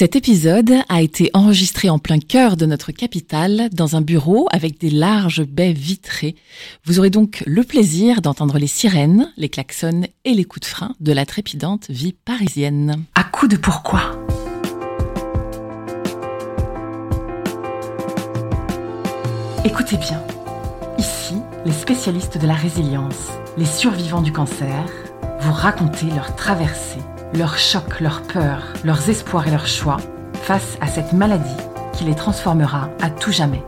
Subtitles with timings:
[0.00, 4.80] Cet épisode a été enregistré en plein cœur de notre capitale, dans un bureau avec
[4.80, 6.36] des larges baies vitrées.
[6.86, 10.94] Vous aurez donc le plaisir d'entendre les sirènes, les klaxons et les coups de frein
[11.00, 13.04] de la trépidante vie parisienne.
[13.14, 14.18] À coup de pourquoi?
[19.66, 20.22] Écoutez bien.
[20.96, 21.34] Ici,
[21.66, 23.28] les spécialistes de la résilience,
[23.58, 24.86] les survivants du cancer,
[25.40, 27.00] vous raconter leur traversée
[27.34, 29.98] leurs chocs, leurs peurs, leurs espoirs et leurs choix
[30.42, 31.56] face à cette maladie
[31.92, 33.62] qui les transformera à tout jamais.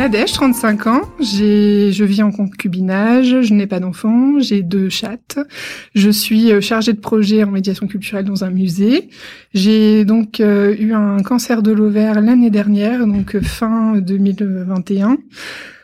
[0.00, 5.38] Nadège, 35 ans, je vis en concubinage, je n'ai pas d'enfant, j'ai deux chattes,
[5.94, 9.10] je suis euh, chargée de projet en médiation culturelle dans un musée.
[9.52, 15.18] J'ai donc euh, eu un cancer de l'ovaire l'année dernière, donc euh, fin 2021,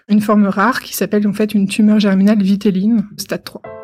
[0.09, 3.76] une forme rare qui s'appelle en fait une tumeur germinale vitelline, stade 3.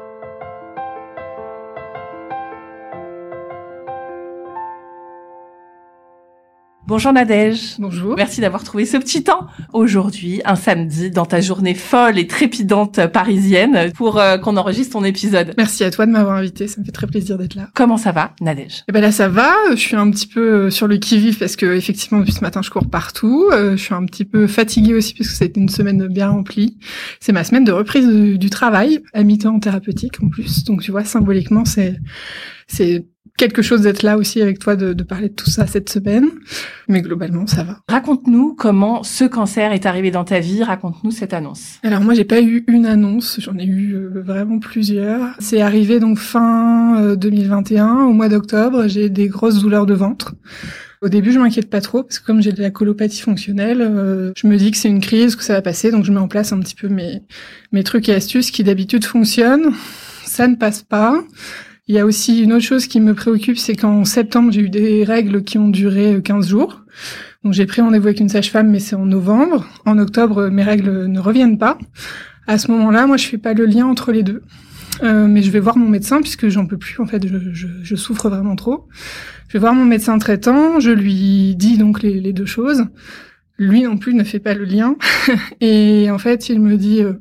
[6.92, 7.76] Bonjour Nadège.
[7.78, 8.16] Bonjour.
[8.18, 13.06] Merci d'avoir trouvé ce petit temps aujourd'hui, un samedi, dans ta journée folle et trépidante
[13.06, 15.54] parisienne, pour euh, qu'on enregistre ton épisode.
[15.56, 17.70] Merci à toi de m'avoir invité, ça me fait très plaisir d'être là.
[17.72, 18.84] Comment ça va, Nadège?
[18.90, 19.54] Eh ben là, ça va.
[19.70, 22.60] Je suis un petit peu euh, sur le qui-vive parce que effectivement depuis ce matin,
[22.60, 23.48] je cours partout.
[23.52, 26.76] Euh, je suis un petit peu fatiguée aussi parce que c'était une semaine bien remplie.
[27.20, 30.64] C'est ma semaine de reprise du travail à mi-temps thérapeutique en plus.
[30.64, 31.96] Donc tu vois, symboliquement, c'est
[32.66, 35.88] c'est quelque chose d'être là aussi avec toi, de, de, parler de tout ça cette
[35.88, 36.28] semaine.
[36.88, 37.78] Mais globalement, ça va.
[37.88, 40.62] Raconte-nous comment ce cancer est arrivé dans ta vie.
[40.62, 41.78] Raconte-nous cette annonce.
[41.82, 43.40] Alors moi, j'ai pas eu une annonce.
[43.40, 45.34] J'en ai eu euh, vraiment plusieurs.
[45.38, 48.86] C'est arrivé donc fin 2021, euh, au mois d'octobre.
[48.86, 50.34] J'ai des grosses douleurs de ventre.
[51.02, 54.32] Au début, je m'inquiète pas trop parce que comme j'ai de la colopathie fonctionnelle, euh,
[54.36, 56.28] je me dis que c'est une crise, que ça va passer, donc je mets en
[56.28, 57.22] place un petit peu mes
[57.72, 59.72] mes trucs et astuces qui d'habitude fonctionnent.
[60.24, 61.20] Ça ne passe pas.
[61.88, 64.70] Il y a aussi une autre chose qui me préoccupe, c'est qu'en septembre, j'ai eu
[64.70, 66.82] des règles qui ont duré 15 jours.
[67.42, 69.66] Donc j'ai pris rendez-vous avec une sage-femme, mais c'est en novembre.
[69.84, 71.78] En octobre, mes règles ne reviennent pas.
[72.46, 74.42] À ce moment-là, moi, je fais pas le lien entre les deux.
[75.02, 77.00] Euh, mais je vais voir mon médecin puisque j'en peux plus.
[77.00, 78.86] En fait, je, je, je, souffre vraiment trop.
[79.48, 80.78] Je vais voir mon médecin traitant.
[80.78, 82.84] Je lui dis donc les, les deux choses.
[83.58, 84.96] Lui non plus ne fait pas le lien.
[85.60, 87.02] Et en fait, il me dit.
[87.02, 87.14] Euh,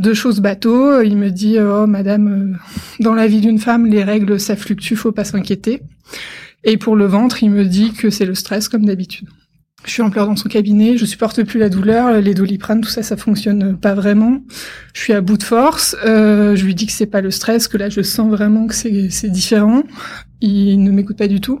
[0.00, 1.00] deux choses bateau.
[1.02, 4.94] Il me dit oh madame, euh, dans la vie d'une femme, les règles ça fluctue,
[4.94, 5.82] faut pas s'inquiéter.
[6.64, 9.28] Et pour le ventre, il me dit que c'est le stress comme d'habitude.
[9.86, 12.90] Je suis en pleurs dans son cabinet, je supporte plus la douleur, les doliprane, tout
[12.90, 14.42] ça, ça fonctionne pas vraiment.
[14.92, 15.96] Je suis à bout de force.
[16.04, 18.74] Euh, je lui dis que c'est pas le stress, que là je sens vraiment que
[18.74, 19.82] c'est différent.
[20.42, 21.60] Il ne m'écoute pas du tout.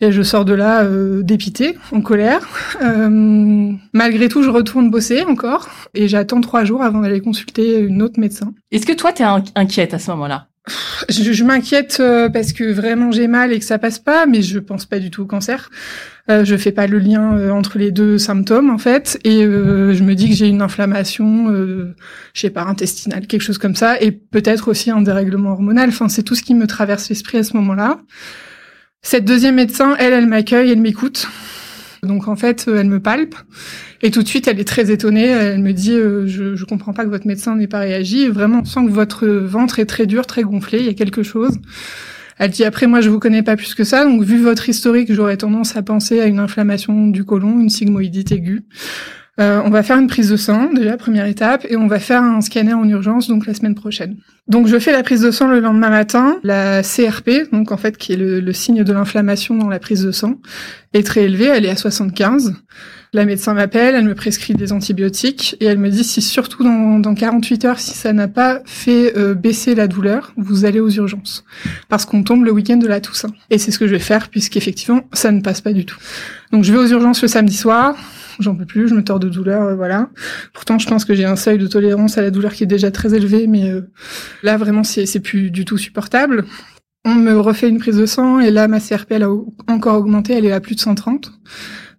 [0.00, 2.48] Et je sors de là euh, dépitée, en colère.
[2.82, 8.02] Euh, malgré tout, je retourne bosser encore et j'attends trois jours avant d'aller consulter une
[8.02, 8.54] autre médecin.
[8.70, 9.24] Est-ce que toi, t'es
[9.54, 10.46] inquiète à ce moment-là?
[11.08, 14.42] Je, je m'inquiète euh, parce que vraiment j'ai mal et que ça passe pas, mais
[14.42, 15.70] je pense pas du tout au cancer.
[16.30, 19.94] Euh, je fais pas le lien euh, entre les deux symptômes en fait, et euh,
[19.94, 24.00] je me dis que j'ai une inflammation, je sais pas, intestinale, quelque chose comme ça,
[24.00, 25.88] et peut-être aussi un dérèglement hormonal.
[25.88, 27.98] Enfin, c'est tout ce qui me traverse l'esprit à ce moment-là.
[29.02, 31.26] Cette deuxième médecin, elle, elle m'accueille, elle m'écoute.
[32.02, 33.34] Donc en fait, elle me palpe
[34.02, 35.26] et tout de suite, elle est très étonnée.
[35.26, 38.28] Elle me dit euh, je, je comprends pas que votre médecin n'ait pas réagi.
[38.28, 40.78] Vraiment, on sent que votre ventre est très dur, très gonflé.
[40.78, 41.58] Il y a quelque chose.
[42.38, 45.12] Elle dit après moi je vous connais pas plus que ça, donc vu votre historique,
[45.12, 48.62] j'aurais tendance à penser à une inflammation du côlon, une sigmoïdite aiguë.
[49.40, 52.22] Euh, on va faire une prise de sang, déjà, première étape, et on va faire
[52.22, 54.16] un scanner en urgence, donc la semaine prochaine.
[54.48, 56.38] Donc je fais la prise de sang le lendemain matin.
[56.42, 60.04] La CRP, donc en fait qui est le, le signe de l'inflammation dans la prise
[60.04, 60.34] de sang,
[60.92, 62.54] est très élevée, elle est à 75.
[63.12, 66.98] La médecin m'appelle, elle me prescrit des antibiotiques et elle me dit si surtout dans,
[67.00, 70.90] dans 48 heures, si ça n'a pas fait euh, baisser la douleur, vous allez aux
[70.90, 71.44] urgences.
[71.88, 73.32] Parce qu'on tombe le week-end de la Toussaint.
[73.50, 75.98] Et c'est ce que je vais faire puisqu'effectivement, ça ne passe pas du tout.
[76.52, 77.96] Donc je vais aux urgences le samedi soir,
[78.42, 80.10] j'en peux plus, je me tords de douleur, euh, voilà.
[80.52, 82.90] Pourtant, je pense que j'ai un seuil de tolérance à la douleur qui est déjà
[82.90, 83.90] très élevé, mais euh,
[84.42, 86.44] là, vraiment, c'est plus du tout supportable.
[87.04, 89.30] On me refait une prise de sang, et là, ma CRP, elle a
[89.68, 91.32] encore augmenté, elle est à plus de 130.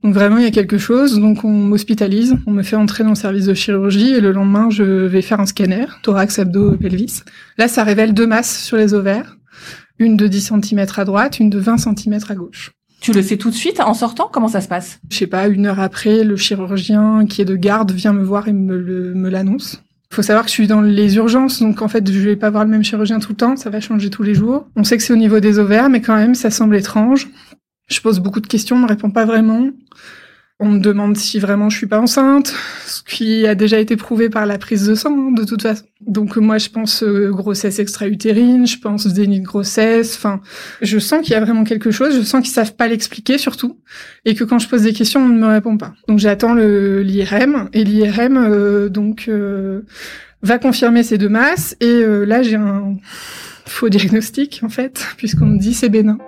[0.04, 1.20] Donc vraiment, il y a quelque chose.
[1.20, 4.70] Donc on m'hospitalise, on me fait entrer dans le service de chirurgie, et le lendemain,
[4.70, 7.22] je vais faire un scanner, thorax, abdo, pelvis.
[7.58, 9.38] Là, ça révèle deux masses sur les ovaires,
[10.00, 12.72] une de 10 cm à droite, une de 20 cm à gauche.
[13.02, 15.00] Tu le sais tout de suite en sortant Comment ça se passe?
[15.10, 18.48] Je sais pas, une heure après, le chirurgien qui est de garde vient me voir
[18.48, 19.82] et me l'annonce.
[20.12, 22.50] Il faut savoir que je suis dans les urgences, donc en fait, je vais pas
[22.50, 24.68] voir le même chirurgien tout le temps, ça va changer tous les jours.
[24.76, 27.30] On sait que c'est au niveau des ovaires, mais quand même, ça semble étrange.
[27.88, 29.70] Je pose beaucoup de questions, on me répond pas vraiment.
[30.64, 32.54] On me demande si vraiment je suis pas enceinte,
[32.86, 35.86] ce qui a déjà été prouvé par la prise de sang, de toute façon.
[36.02, 40.16] Donc moi, je pense euh, grossesse extra-utérine, je pense déni de grossesse.
[40.16, 40.40] Enfin,
[40.84, 42.16] je sens qu'il y a vraiment quelque chose.
[42.16, 43.80] Je sens qu'ils savent pas l'expliquer surtout,
[44.24, 45.94] et que quand je pose des questions, on ne me répond pas.
[46.08, 49.82] Donc j'attends l'IRM et l'IRM euh, donc euh,
[50.44, 51.76] va confirmer ces deux masses.
[51.82, 52.98] Et là, j'ai un
[53.66, 56.20] faux diagnostic en fait, puisqu'on me dit c'est bénin.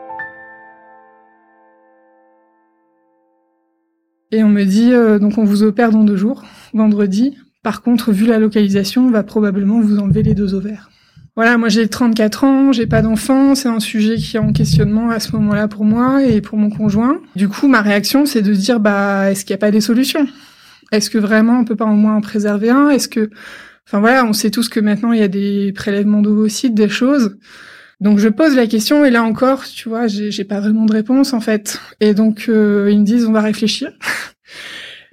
[4.33, 6.43] Et on me dit, euh, donc on vous opère dans deux jours,
[6.73, 7.37] vendredi.
[7.61, 10.89] Par contre, vu la localisation, on va probablement vous enlever les deux ovaires.
[11.35, 15.11] Voilà, moi j'ai 34 ans, j'ai pas d'enfant, c'est un sujet qui est en questionnement
[15.11, 17.19] à ce moment-là pour moi et pour mon conjoint.
[17.35, 20.27] Du coup, ma réaction, c'est de dire, bah, est-ce qu'il n'y a pas des solutions?
[20.91, 22.89] Est-ce que vraiment on peut pas au moins en préserver un?
[22.89, 23.29] Est-ce que,
[23.87, 27.37] enfin voilà, on sait tous que maintenant il y a des prélèvements d'ovocytes, des choses.
[28.01, 31.33] Donc je pose la question et là encore, tu vois, j'ai pas vraiment de réponse
[31.33, 31.79] en fait.
[31.99, 33.91] Et donc euh, ils me disent on va réfléchir.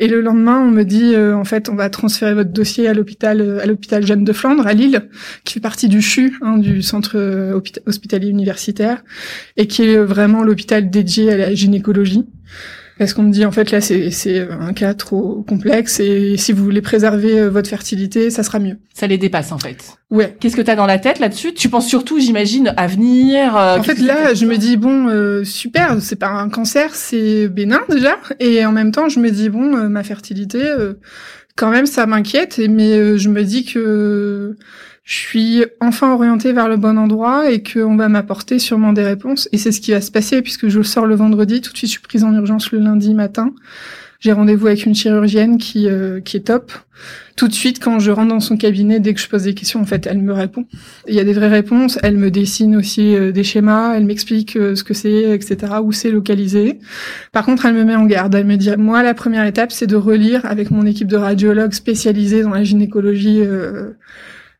[0.02, 2.94] Et le lendemain, on me dit euh, en fait, on va transférer votre dossier à
[2.94, 5.10] l'hôpital euh, à l'hôpital Jeanne de Flandre à Lille,
[5.44, 7.52] qui fait partie du CHU, hein, du centre
[7.84, 9.04] hospitalier universitaire,
[9.58, 12.24] et qui est vraiment l'hôpital dédié à la gynécologie.
[13.00, 16.62] Parce qu'on me dit en fait là c'est un cas trop complexe et si vous
[16.62, 18.76] voulez préserver euh, votre fertilité, ça sera mieux.
[18.92, 19.78] Ça les dépasse en fait.
[20.10, 20.36] Ouais.
[20.38, 21.54] Qu'est-ce que tu as dans la tête là-dessus?
[21.54, 23.56] Tu penses surtout, j'imagine, à venir.
[23.56, 27.48] Euh, en fait là, je me dis bon euh, super, c'est pas un cancer, c'est
[27.48, 30.62] bénin déjà et en même temps, je me dis bon ma fertilité
[31.56, 34.58] quand même ça m'inquiète mais je me dis que
[35.10, 39.48] je suis enfin orientée vers le bon endroit et qu'on va m'apporter sûrement des réponses.
[39.50, 41.60] Et c'est ce qui va se passer puisque je sors le vendredi.
[41.60, 43.52] Tout de suite, je suis prise en urgence le lundi matin.
[44.20, 46.70] J'ai rendez-vous avec une chirurgienne qui euh, qui est top.
[47.34, 49.80] Tout de suite, quand je rentre dans son cabinet, dès que je pose des questions,
[49.80, 50.64] en fait, elle me répond.
[51.08, 51.98] Il y a des vraies réponses.
[52.04, 53.96] Elle me dessine aussi euh, des schémas.
[53.96, 55.72] Elle m'explique euh, ce que c'est, etc.
[55.82, 56.78] Où c'est localisé.
[57.32, 58.32] Par contre, elle me met en garde.
[58.36, 61.72] Elle me dit, moi, la première étape, c'est de relire avec mon équipe de radiologues
[61.72, 63.42] spécialisés dans la gynécologie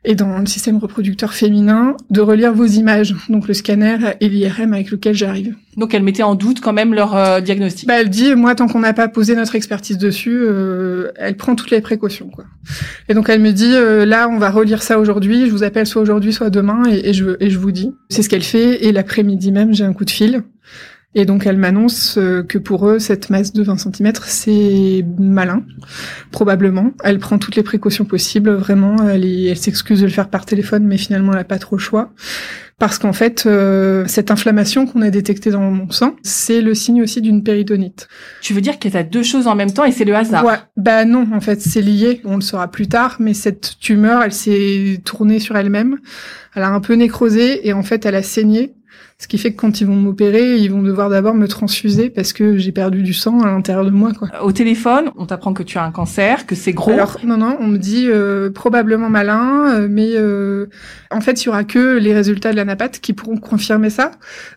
[0.05, 4.73] et dans le système reproducteur féminin, de relire vos images, donc le scanner et l'IRM
[4.73, 5.55] avec lequel j'arrive.
[5.77, 7.87] Donc elle mettait en doute quand même leur euh, diagnostic.
[7.87, 11.55] Bah elle dit moi tant qu'on n'a pas posé notre expertise dessus, euh, elle prend
[11.55, 12.45] toutes les précautions quoi.
[13.09, 15.87] Et donc elle me dit euh, là on va relire ça aujourd'hui, je vous appelle
[15.87, 17.93] soit aujourd'hui soit demain et, et je et je vous dis.
[18.09, 20.43] C'est ce qu'elle fait et l'après-midi même j'ai un coup de fil
[21.15, 25.65] et donc elle m'annonce euh, que pour eux, cette masse de 20 cm, c'est malin,
[26.31, 26.93] probablement.
[27.03, 29.09] Elle prend toutes les précautions possibles, vraiment.
[29.09, 31.81] Elle, elle s'excuse de le faire par téléphone, mais finalement, elle n'a pas trop le
[31.81, 32.13] choix.
[32.79, 37.03] Parce qu'en fait, euh, cette inflammation qu'on a détectée dans mon sang, c'est le signe
[37.03, 38.09] aussi d'une péridonite.
[38.41, 40.45] Tu veux dire qu'elle a deux choses en même temps et c'est le hasard?
[40.45, 42.23] Ouais, bah non, en fait, c'est lié.
[42.25, 45.99] On le saura plus tard, mais cette tumeur, elle s'est tournée sur elle-même.
[46.55, 48.75] Elle a un peu nécrosé et en fait, elle a saigné
[49.21, 52.33] ce qui fait que quand ils vont m'opérer, ils vont devoir d'abord me transfuser parce
[52.33, 54.13] que j'ai perdu du sang à l'intérieur de moi.
[54.15, 54.31] Quoi.
[54.43, 56.93] Au téléphone, on t'apprend que tu as un cancer, que c'est gros.
[56.93, 60.69] Alors non, non, on me dit euh, probablement malin, euh, mais euh,
[61.11, 64.13] en fait, il y aura que les résultats de la napate qui pourront confirmer ça.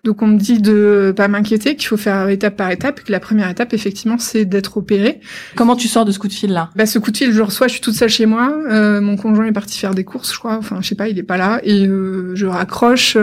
[0.06, 3.20] Donc on me dit de pas m'inquiéter, qu'il faut faire étape par étape, que la
[3.20, 5.20] première étape, effectivement, c'est d'être opéré.
[5.58, 7.42] Comment tu sors de ce coup de fil là Bah ce coup de fil, je
[7.42, 8.56] reçois, je suis toute seule chez moi.
[9.02, 10.56] mon conjoint est parti faire des courses, je crois.
[10.56, 13.18] Enfin, je sais pas, il est pas là, et je raccroche.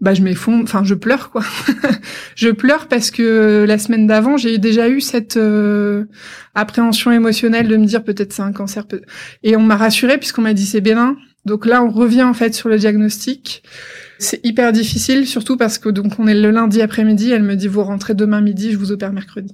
[0.00, 1.42] bah je m'effondre enfin je pleure quoi.
[2.34, 6.04] je pleure parce que la semaine d'avant, j'ai déjà eu cette euh,
[6.54, 8.84] appréhension émotionnelle de me dire peut-être c'est un cancer
[9.42, 11.16] et on m'a rassurée puisqu'on m'a dit c'est bénin.
[11.44, 13.62] Donc là, on revient en fait sur le diagnostic.
[14.18, 17.30] C'est hyper difficile, surtout parce que donc on est le lundi après-midi.
[17.30, 19.52] Elle me dit vous rentrez demain midi, je vous opère mercredi.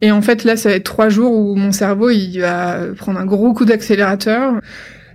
[0.00, 3.18] Et en fait là, ça va être trois jours où mon cerveau il va prendre
[3.18, 4.54] un gros coup d'accélérateur.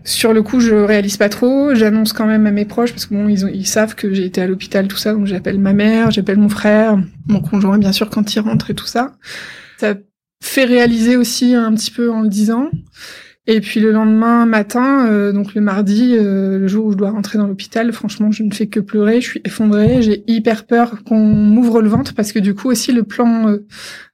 [0.04, 1.76] Sur le coup, je réalise pas trop.
[1.76, 4.42] J'annonce quand même à mes proches parce que bon, ils, ils savent que j'ai été
[4.42, 5.14] à l'hôpital, tout ça.
[5.14, 8.76] Donc j'appelle ma mère, j'appelle mon frère, mon conjoint bien sûr quand il rentre et
[8.76, 9.14] tout ça.
[9.78, 9.96] Ça
[10.42, 12.70] fait réaliser aussi un petit peu en le disant.
[13.48, 17.10] Et puis le lendemain matin, euh, donc le mardi, euh, le jour où je dois
[17.10, 19.22] rentrer dans l'hôpital, franchement, je ne fais que pleurer.
[19.22, 20.04] Je suis effondrée.
[20.04, 23.66] J'ai hyper peur qu'on m'ouvre le ventre parce que du coup aussi le plan euh,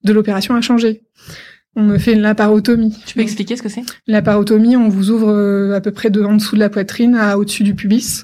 [0.03, 1.04] de l'opération a changé.
[1.77, 2.95] On me fait une laparotomie.
[3.05, 3.83] Tu peux expliquer ce que c'est?
[4.07, 7.37] Laparotomie, on vous ouvre euh, à peu près de en dessous de la poitrine à
[7.37, 8.23] au-dessus du pubis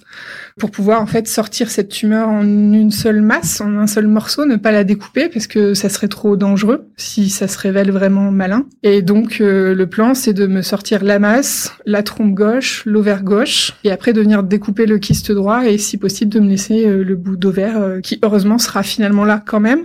[0.57, 4.45] pour pouvoir en fait sortir cette tumeur en une seule masse, en un seul morceau,
[4.45, 8.31] ne pas la découper parce que ça serait trop dangereux si ça se révèle vraiment
[8.31, 8.65] malin.
[8.83, 13.23] Et donc euh, le plan c'est de me sortir la masse, la trompe gauche, l'ovaire
[13.23, 16.85] gauche et après de venir découper le kyste droit et si possible de me laisser
[16.85, 19.81] euh, le bout d'ovaire qui heureusement sera finalement là quand même.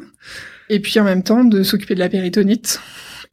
[0.68, 2.80] Et puis en même temps de s'occuper de la péritonite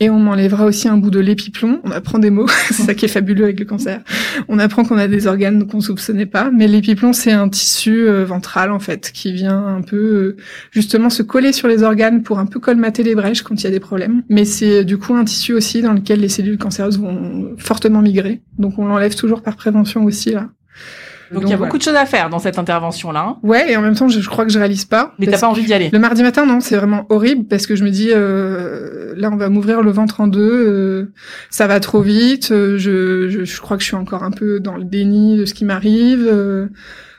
[0.03, 1.79] Et on m'enlèvera aussi un bout de l'épiplomb.
[1.85, 4.01] On apprend des mots, c'est ça qui est fabuleux avec le cancer.
[4.49, 6.51] On apprend qu'on a des organes qu'on soupçonnait pas.
[6.51, 10.37] Mais l'épiplomb, c'est un tissu euh, ventral en fait qui vient un peu euh,
[10.71, 13.67] justement se coller sur les organes pour un peu colmater les brèches quand il y
[13.67, 14.23] a des problèmes.
[14.27, 18.41] Mais c'est du coup un tissu aussi dans lequel les cellules cancéreuses vont fortement migrer.
[18.59, 20.49] Donc on l'enlève toujours par prévention aussi là.
[21.33, 23.37] Donc, il y a beaucoup de choses à faire dans cette intervention-là.
[23.43, 25.13] Ouais, et en même temps, je, crois que je réalise pas.
[25.19, 25.89] Mais t'as pas envie d'y aller.
[25.91, 29.35] Le mardi matin, non, c'est vraiment horrible parce que je me dis, euh, là, on
[29.35, 31.11] va m'ouvrir le ventre en deux, euh,
[31.49, 32.51] ça va trop vite.
[32.51, 35.45] Euh, je, je, je, crois que je suis encore un peu dans le déni de
[35.45, 36.29] ce qui m'arrive.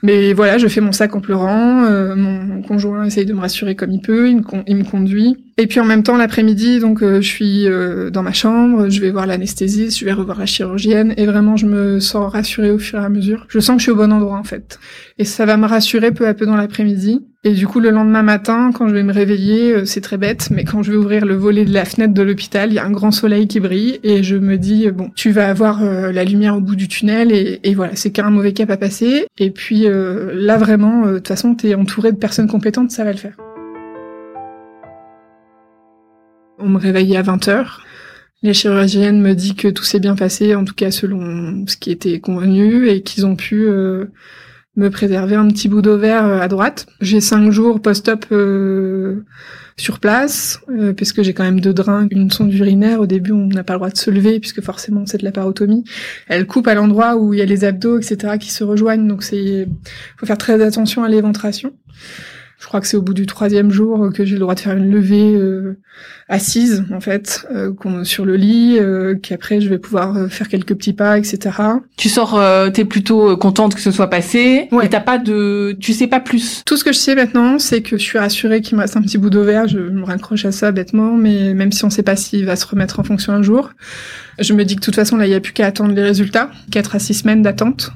[0.04, 1.86] Mais voilà, je fais mon sac en pleurant.
[1.86, 4.28] Euh, mon conjoint essaye de me rassurer comme il peut.
[4.28, 5.42] Il me, il me conduit.
[5.56, 8.90] Et puis en même temps, l'après-midi, donc euh, je suis euh, dans ma chambre.
[8.90, 11.14] Je vais voir l'anesthésiste, je vais revoir la chirurgienne.
[11.16, 13.46] Et vraiment, je me sens rassurée au fur et à mesure.
[13.48, 14.78] Je sens que je suis au bon endroit en fait.
[15.16, 17.24] Et ça va me rassurer peu à peu dans l'après-midi.
[17.44, 20.48] Et du coup, le lendemain matin, quand je vais me réveiller, euh, c'est très bête,
[20.50, 22.84] mais quand je vais ouvrir le volet de la fenêtre de l'hôpital, il y a
[22.84, 26.24] un grand soleil qui brille et je me dis bon, tu vas avoir euh, la
[26.24, 29.26] lumière au bout du tunnel et, voilà, c'est qu'un mauvais cap à passer.
[29.38, 33.12] Et puis euh, là, vraiment, de toute façon, t'es entouré de personnes compétentes, ça va
[33.12, 33.36] le faire.
[36.58, 37.66] On me réveillait à 20 h
[38.42, 41.92] La chirurgienne me dit que tout s'est bien passé, en tout cas selon ce qui
[41.92, 43.68] était convenu, et qu'ils ont pu
[44.76, 46.86] me préserver un petit bout d'ovaire euh, à droite.
[47.00, 49.24] J'ai cinq jours post-op euh,
[49.76, 53.00] sur place, euh, puisque j'ai quand même deux drains, une sonde urinaire.
[53.00, 55.32] Au début, on n'a pas le droit de se lever, puisque forcément c'est de la
[55.32, 55.84] parotomie.
[56.28, 59.06] Elle coupe à l'endroit où il y a les abdos, etc., qui se rejoignent.
[59.06, 59.68] Donc c'est,
[60.16, 61.72] faut faire très attention à l'éventration.
[62.64, 64.74] Je crois que c'est au bout du troisième jour que j'ai le droit de faire
[64.74, 65.76] une levée euh,
[66.30, 70.74] assise, en fait, euh, sur le lit, euh, qu'après je vais pouvoir euh, faire quelques
[70.74, 71.58] petits pas, etc.
[71.98, 74.86] Tu sors, euh, t'es plutôt contente que ce soit passé, ouais.
[74.86, 76.62] et t'as pas de, tu sais pas plus.
[76.64, 79.02] Tout ce que je sais maintenant, c'est que je suis rassurée qu'il me reste un
[79.02, 79.68] petit bout d'ovaire.
[79.68, 82.64] Je me raccroche à ça bêtement, mais même si on sait pas s'il va se
[82.66, 83.72] remettre en fonction un jour,
[84.38, 86.02] je me dis que de toute façon là, il y a plus qu'à attendre les
[86.02, 87.92] résultats, quatre à six semaines d'attente.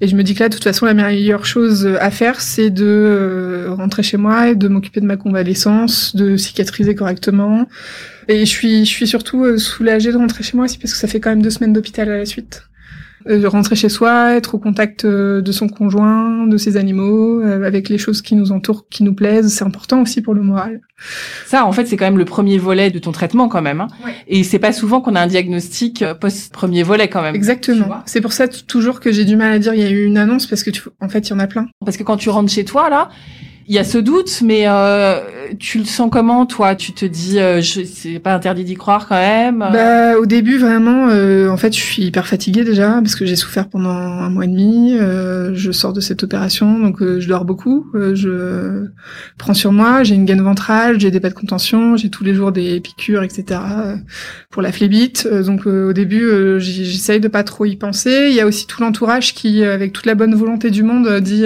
[0.00, 2.70] Et je me dis que là, de toute façon, la meilleure chose à faire, c'est
[2.70, 7.68] de euh, rentrer chez moi et de m'occuper de ma convalescence, de cicatriser correctement.
[8.28, 10.98] Et je suis, je suis surtout euh, soulagée de rentrer chez moi aussi parce que
[10.98, 12.62] ça fait quand même deux semaines d'hôpital à la suite.
[13.28, 17.64] Euh, rentrer chez soi, être au contact euh, de son conjoint, de ses animaux, euh,
[17.64, 20.80] avec les choses qui nous entourent, qui nous plaisent, c'est important aussi pour le moral.
[21.46, 23.80] Ça, en fait, c'est quand même le premier volet de ton traitement quand même.
[23.80, 23.88] Hein.
[24.04, 24.14] Ouais.
[24.28, 27.34] Et c'est pas souvent qu'on a un diagnostic post premier volet quand même.
[27.34, 28.02] Exactement.
[28.06, 30.18] C'est pour ça toujours que j'ai du mal à dire il y a eu une
[30.18, 31.66] annonce parce que tu, en fait, il y en a plein.
[31.84, 33.08] Parce que quand tu rentres chez toi là,
[33.68, 35.20] il y a ce doute, mais euh,
[35.58, 36.76] tu le sens comment, toi?
[36.76, 40.56] Tu te dis, euh, je, c'est pas interdit d'y croire quand même bah, Au début,
[40.56, 44.30] vraiment, euh, en fait, je suis hyper fatiguée déjà, parce que j'ai souffert pendant un
[44.30, 44.96] mois et demi.
[44.96, 47.90] Euh, je sors de cette opération, donc euh, je dors beaucoup.
[47.96, 48.86] Euh, je
[49.36, 52.34] prends sur moi, j'ai une gaine ventrale, j'ai des pas de contention, j'ai tous les
[52.34, 53.60] jours des piqûres, etc.
[54.50, 55.26] pour la phlébite.
[55.26, 58.28] donc au début, j'essaye de pas trop y penser.
[58.30, 61.44] Il y a aussi tout l'entourage qui, avec toute la bonne volonté du monde, dit,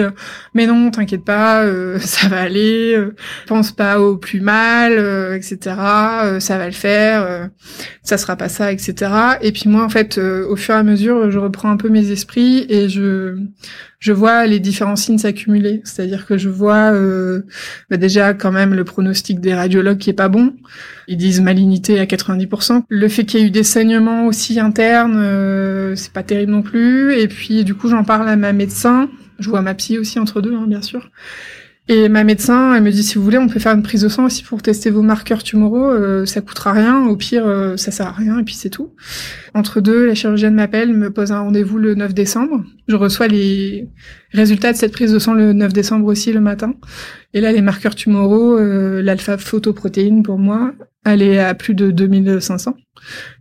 [0.55, 1.65] mais non, t'inquiète pas
[2.11, 3.15] ça va aller, euh,
[3.47, 5.77] pense pas au plus mal, euh, etc.
[6.25, 7.47] Euh, ça va le faire, euh,
[8.03, 9.13] ça sera pas ça, etc.
[9.43, 12.11] Et puis moi, en fait, au fur et à mesure, je reprends un peu mes
[12.11, 13.37] esprits et je
[13.99, 15.83] je vois les différents signes s'accumuler.
[15.85, 16.93] C'est-à-dire que je vois
[17.91, 20.55] bah déjà quand même le pronostic des radiologues qui est pas bon.
[21.07, 22.83] Ils disent malignité à 90%.
[22.89, 27.15] Le fait qu'il y ait eu des saignements aussi internes, c'est pas terrible non plus.
[27.15, 29.11] Et puis du coup, j'en parle à ma médecin.
[29.39, 31.11] Je vois ma psy aussi entre deux, hein, bien sûr.
[31.91, 34.09] Et ma médecin, elle me dit si vous voulez, on peut faire une prise de
[34.09, 35.91] sang aussi pour tester vos marqueurs tumoraux.
[35.91, 37.05] Euh, ça coûtera rien.
[37.09, 38.95] Au pire, euh, ça sert à rien et puis c'est tout.
[39.55, 42.65] Entre deux, la chirurgienne m'appelle, me pose un rendez-vous le 9 décembre.
[42.87, 43.89] Je reçois les
[44.33, 46.77] résultats de cette prise de sang le 9 décembre aussi le matin.
[47.35, 50.73] Et là, les marqueurs tumoraux, euh, l'alpha photoprotéine pour moi,
[51.05, 52.77] elle est à plus de 2500,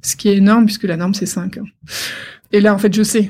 [0.01, 1.59] ce qui est énorme puisque la norme c'est 5.
[2.51, 3.29] Et là, en fait, je sais.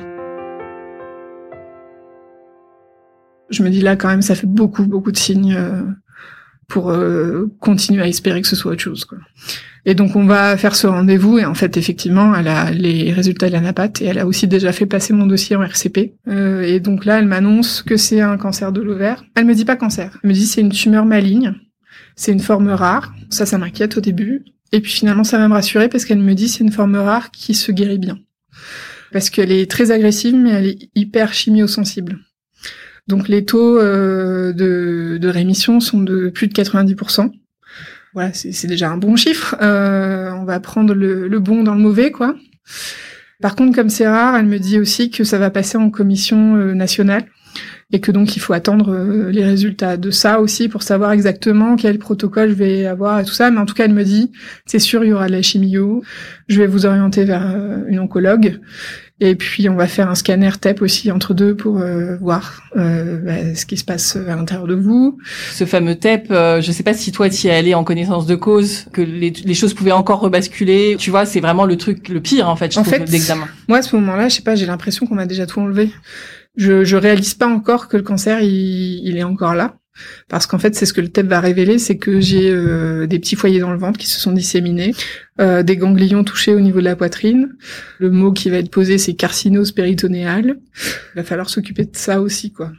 [3.49, 5.83] Je me dis là quand même ça fait beaucoup beaucoup de signes euh,
[6.67, 9.17] pour euh, continuer à espérer que ce soit autre chose quoi.
[9.85, 13.47] Et donc on va faire ce rendez-vous et en fait effectivement elle a les résultats
[13.47, 16.61] de la napate et elle a aussi déjà fait passer mon dossier en RCP euh,
[16.61, 19.23] et donc là elle m'annonce que c'est un cancer de l'ovaire.
[19.35, 21.55] Elle me dit pas cancer, elle me dit c'est une tumeur maligne,
[22.15, 23.13] c'est une forme rare.
[23.29, 26.35] Ça ça m'inquiète au début et puis finalement ça va me rassurer parce qu'elle me
[26.35, 28.19] dit c'est une forme rare qui se guérit bien
[29.11, 32.19] parce qu'elle est très agressive mais elle est hyper chimiosensible.
[33.09, 37.31] Donc les taux euh, de, de, rémission sont de plus de 90%.
[38.13, 39.55] Voilà, c'est déjà un bon chiffre.
[39.61, 42.35] Euh, on va prendre le, le, bon dans le mauvais, quoi.
[43.41, 46.55] Par contre, comme c'est rare, elle me dit aussi que ça va passer en commission
[46.55, 47.25] euh, nationale
[47.91, 51.75] et que donc il faut attendre euh, les résultats de ça aussi pour savoir exactement
[51.75, 53.49] quel protocole je vais avoir et tout ça.
[53.49, 54.31] Mais en tout cas, elle me dit,
[54.65, 56.03] c'est sûr, il y aura de la chimio.
[56.47, 58.59] Je vais vous orienter vers euh, une oncologue.
[59.21, 63.19] Et puis on va faire un scanner TEP aussi entre deux pour euh, voir euh,
[63.19, 65.17] bah, ce qui se passe à l'intérieur de vous.
[65.51, 68.25] Ce fameux TEP, euh, je sais pas si toi tu y es allé en connaissance
[68.25, 70.95] de cause, que les, les choses pouvaient encore rebasculer.
[70.97, 73.47] Tu vois, c'est vraiment le truc le pire en fait, je en trouve, d'examen.
[73.67, 75.91] Moi à ce moment-là, je sais pas, j'ai l'impression qu'on m'a déjà tout enlevé.
[76.55, 79.75] Je, je réalise pas encore que le cancer il, il est encore là.
[80.27, 83.19] Parce qu'en fait, c'est ce que le TEP va révéler, c'est que j'ai euh, des
[83.19, 84.93] petits foyers dans le ventre qui se sont disséminés,
[85.39, 87.55] euh, des ganglions touchés au niveau de la poitrine.
[87.99, 90.57] Le mot qui va être posé, c'est carcinose péritonéale.
[91.13, 92.71] Il va falloir s'occuper de ça aussi, quoi.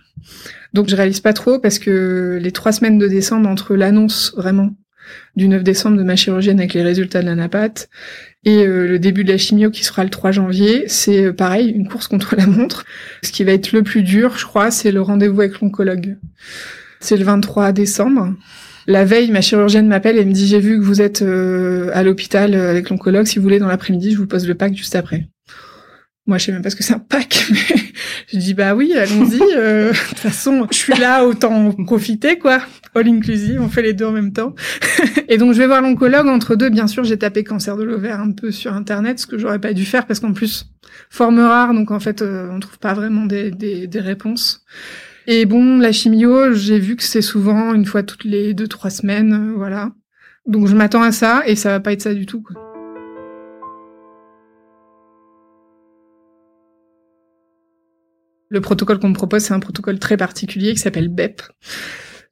[0.72, 4.70] Donc je réalise pas trop parce que les trois semaines de décembre entre l'annonce vraiment
[5.34, 7.88] du 9 décembre de ma chirurgienne avec les résultats de l'anapathe
[8.44, 11.68] et euh, le début de la chimio qui sera le 3 janvier, c'est euh, pareil,
[11.68, 12.84] une course contre la montre.
[13.22, 16.16] Ce qui va être le plus dur, je crois, c'est le rendez-vous avec l'oncologue.
[17.00, 18.34] C'est le 23 décembre.
[18.86, 22.02] La veille, ma chirurgienne m'appelle et me dit j'ai vu que vous êtes euh, à
[22.02, 23.26] l'hôpital avec l'oncologue.
[23.26, 25.28] Si vous voulez, dans l'après-midi, je vous pose le pack juste après.
[26.26, 27.76] Moi, je sais même pas ce que c'est un pack, mais
[28.32, 29.40] je dis bah oui, allons-y.
[29.56, 32.60] euh, De toute façon, je suis là, autant en profiter quoi.
[32.94, 34.54] All inclusive, on fait les deux en même temps.
[35.28, 36.26] et donc, je vais voir l'oncologue.
[36.26, 39.38] Entre deux, bien sûr, j'ai tapé cancer de l'ovaire un peu sur internet, ce que
[39.38, 40.66] j'aurais pas dû faire parce qu'en plus,
[41.08, 44.64] forme rare, donc en fait, euh, on trouve pas vraiment des, des réponses.
[45.26, 48.90] Et bon, la chimio, j'ai vu que c'est souvent une fois toutes les deux trois
[48.90, 49.92] semaines, euh, voilà.
[50.46, 52.44] Donc je m'attends à ça et ça va pas être ça du tout.
[58.48, 61.42] Le protocole qu'on me propose, c'est un protocole très particulier qui s'appelle BEP.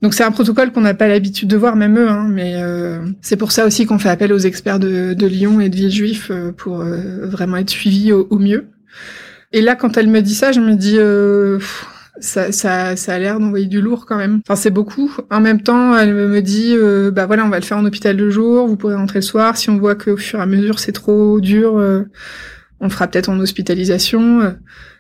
[0.00, 3.04] Donc c'est un protocole qu'on n'a pas l'habitude de voir, même eux, hein, mais euh,
[3.20, 6.52] c'est pour ça aussi qu'on fait appel aux experts de, Lyon et de Villejuif euh,
[6.52, 8.68] pour euh, vraiment être suivis au, mieux.
[9.52, 11.58] Et là, quand elle me dit ça, je me dis, euh,
[12.20, 14.40] ça, ça, ça a l'air d'envoyer du lourd quand même.
[14.46, 15.14] Enfin, c'est beaucoup.
[15.30, 18.16] En même temps, elle me dit, euh, bah voilà, on va le faire en hôpital
[18.16, 19.56] de jour, vous pourrez rentrer le soir.
[19.56, 22.04] Si on voit qu'au fur et à mesure c'est trop dur, euh,
[22.80, 24.40] on fera peut-être en hospitalisation.
[24.40, 24.50] Euh,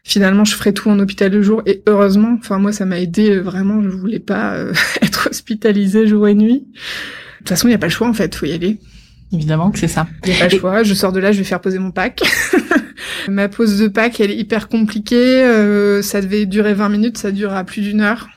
[0.04, 1.62] finalement, je ferai tout en hôpital de jour.
[1.66, 3.82] Et heureusement, enfin moi, ça m'a aidé euh, vraiment.
[3.82, 4.72] Je voulais pas euh,
[5.02, 6.60] être hospitalisée jour et nuit.
[6.60, 8.78] De toute façon, il n'y a pas le choix en fait, faut y aller.
[9.32, 10.06] Évidemment que c'est ça.
[10.24, 10.82] Il n'y a pas le choix.
[10.82, 12.22] Je sors de là, je vais faire poser mon pack.
[13.28, 15.44] Ma pose de pack, elle est hyper compliquée.
[15.44, 18.28] Euh, ça devait durer 20 minutes, ça durera plus d'une heure.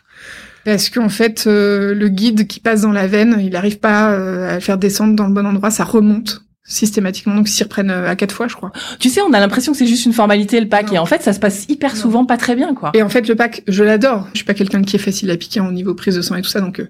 [0.66, 4.52] Parce qu'en fait, euh, le guide qui passe dans la veine, il n'arrive pas euh,
[4.52, 7.90] à le faire descendre dans le bon endroit, ça remonte systématiquement, donc ils s'y reprennent
[7.90, 8.72] à quatre fois, je crois.
[9.00, 10.94] Tu sais, on a l'impression que c'est juste une formalité le pack, non.
[10.94, 12.00] et en fait, ça se passe hyper non.
[12.00, 12.92] souvent pas très bien, quoi.
[12.94, 14.28] Et en fait, le pack, je l'adore.
[14.32, 16.42] Je suis pas quelqu'un qui est facile à piquer au niveau prise de sang et
[16.42, 16.82] tout ça, donc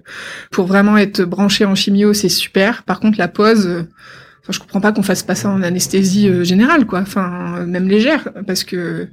[0.50, 2.84] pour vraiment être branché en chimio, c'est super.
[2.84, 3.86] Par contre, la pause
[4.48, 7.00] Je comprends pas qu'on fasse pas ça en anesthésie euh, générale, quoi.
[7.00, 9.08] Enfin, euh, même légère, parce que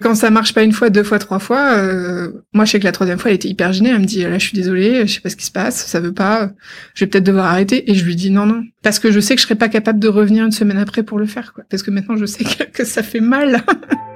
[0.00, 2.84] quand ça marche pas une fois, deux fois, trois fois, euh, moi, je sais que
[2.84, 3.90] la troisième fois, elle était hyper gênée.
[3.90, 6.00] Elle me dit, là, je suis désolée, je sais pas ce qui se passe, ça
[6.00, 6.50] veut pas,
[6.94, 7.90] je vais peut-être devoir arrêter.
[7.90, 10.00] Et je lui dis non, non, parce que je sais que je serais pas capable
[10.00, 11.62] de revenir une semaine après pour le faire, quoi.
[11.70, 13.62] Parce que maintenant, je sais que ça fait mal.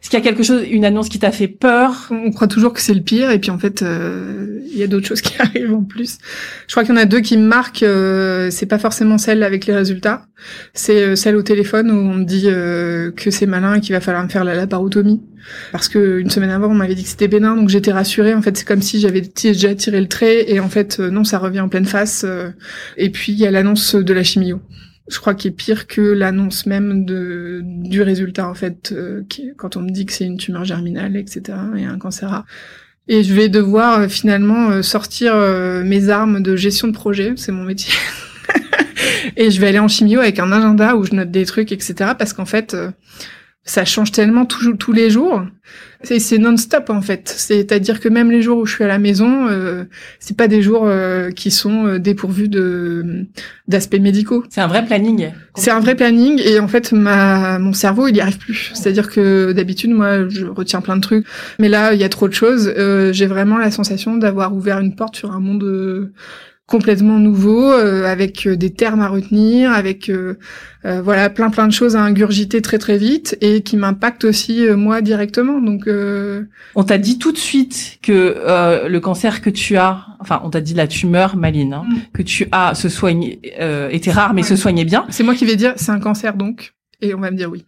[0.00, 2.08] Est-ce qu'il y a quelque chose, une annonce qui t'a fait peur?
[2.10, 4.86] On croit toujours que c'est le pire, et puis en fait, il euh, y a
[4.86, 6.18] d'autres choses qui arrivent en plus.
[6.66, 7.82] Je crois qu'il y en a deux qui me marquent.
[7.82, 10.26] Euh, c'est pas forcément celle avec les résultats.
[10.72, 13.92] C'est euh, celle au téléphone où on me dit euh, que c'est malin et qu'il
[13.92, 15.20] va falloir me faire la laparotomie.
[15.72, 18.34] Parce que une semaine avant, on m'avait dit que c'était bénin, donc j'étais rassurée.
[18.34, 21.24] En fait, c'est comme si j'avais déjà tiré le trait, et en fait, euh, non,
[21.24, 22.24] ça revient en pleine face.
[22.96, 24.60] et puis il y a l'annonce de la chimio
[25.08, 29.22] je crois qu'il est pire que l'annonce même de du résultat en fait euh,
[29.56, 32.44] quand on me dit que c'est une tumeur germinale etc et un cancer
[33.08, 37.32] et je vais devoir euh, finalement euh, sortir euh, mes armes de gestion de projet
[37.36, 37.92] c'est mon métier.
[39.36, 42.12] Et je vais aller en chimio avec un agenda où je note des trucs etc
[42.18, 42.76] parce qu'en fait
[43.68, 45.42] ça change tellement tous tous les jours
[46.02, 47.28] c'est non-stop en fait.
[47.28, 49.84] C'est-à-dire que même les jours où je suis à la maison, euh,
[50.20, 53.26] c'est pas des jours euh, qui sont euh, dépourvus de
[53.66, 54.44] d'aspects médicaux.
[54.48, 55.30] C'est un vrai planning.
[55.56, 58.70] C'est un vrai planning et en fait ma mon cerveau il y arrive plus.
[58.74, 61.26] C'est-à-dire que d'habitude moi je retiens plein de trucs,
[61.58, 62.72] mais là il y a trop de choses.
[62.76, 66.12] Euh, J'ai vraiment la sensation d'avoir ouvert une porte sur un monde euh,
[66.68, 70.34] complètement nouveau, euh, avec euh, des termes à retenir, avec euh,
[70.84, 74.66] euh, voilà plein plein de choses à ingurgiter très très vite et qui m'impactent aussi
[74.66, 75.60] euh, moi directement.
[75.62, 80.50] Donc on t'a dit tout de suite que le cancer que tu as, enfin on
[80.50, 81.96] t'a dit la tumeur maligne hein, mm.
[82.12, 83.40] que tu as se soignait
[83.90, 84.48] était rare mais ouais.
[84.48, 85.06] se soignait bien.
[85.08, 87.64] C'est moi qui vais dire c'est un cancer donc et on va me dire oui.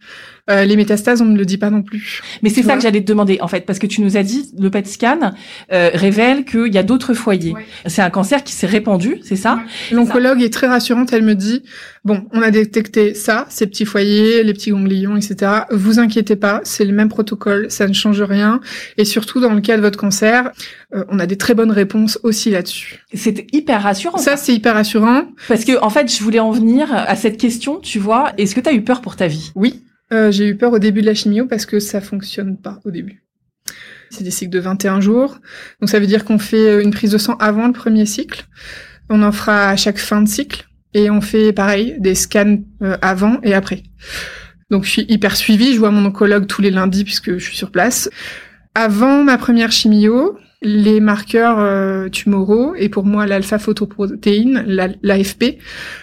[0.49, 2.21] Euh, les métastases, on ne le dit pas non plus.
[2.41, 4.51] Mais c'est ça que j'allais te demander, en fait, parce que tu nous as dit,
[4.57, 5.33] le PET scan
[5.71, 7.53] euh, révèle qu'il y a d'autres foyers.
[7.85, 9.59] C'est un cancer qui s'est répandu, c'est ça
[9.91, 11.63] L'oncologue est très rassurante, elle me dit,
[12.03, 15.51] bon, on a détecté ça, ces petits foyers, les petits ganglions, etc.
[15.71, 18.61] Vous inquiétez pas, c'est le même protocole, ça ne change rien.
[18.97, 20.51] Et surtout, dans le cas de votre cancer,
[20.93, 23.05] euh, on a des très bonnes réponses aussi là-dessus.
[23.13, 24.17] C'est hyper rassurant.
[24.17, 25.25] Ça, c'est hyper rassurant.
[25.47, 28.59] Parce que, en fait, je voulais en venir à cette question, tu vois, est-ce que
[28.59, 29.51] tu as eu peur pour ta vie?
[29.55, 29.81] Oui.
[30.13, 32.91] Euh, j'ai eu peur au début de la chimio parce que ça fonctionne pas au
[32.91, 33.23] début.
[34.09, 35.39] C'est des cycles de 21 jours.
[35.79, 38.45] Donc ça veut dire qu'on fait euh, une prise de sang avant le premier cycle.
[39.09, 40.67] On en fera à chaque fin de cycle.
[40.93, 43.83] Et on fait pareil, des scans euh, avant et après.
[44.69, 45.73] Donc je suis hyper suivie.
[45.73, 48.09] Je vois mon oncologue tous les lundis puisque je suis sur place.
[48.75, 54.63] Avant ma première chimio, les marqueurs euh, tumoraux et pour moi l'alpha-photoprotéine,
[55.01, 55.57] l'AFP,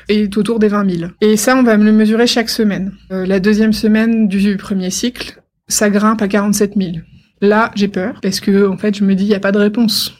[0.08, 1.10] est autour des 20 000.
[1.20, 2.92] Et ça, on va me le mesurer chaque semaine.
[3.12, 6.92] Euh, la deuxième semaine du premier cycle, ça grimpe à 47 000.
[7.40, 9.58] Là, j'ai peur parce que en fait, je me dis il y a pas de
[9.58, 10.14] réponse.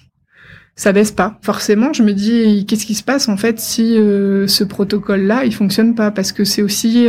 [0.77, 1.41] Ça baisse pas.
[1.43, 5.53] Forcément, je me dis qu'est-ce qui se passe en fait si euh, ce protocole-là il
[5.53, 6.13] fonctionne pas?
[6.13, 7.09] Parce que c'est aussi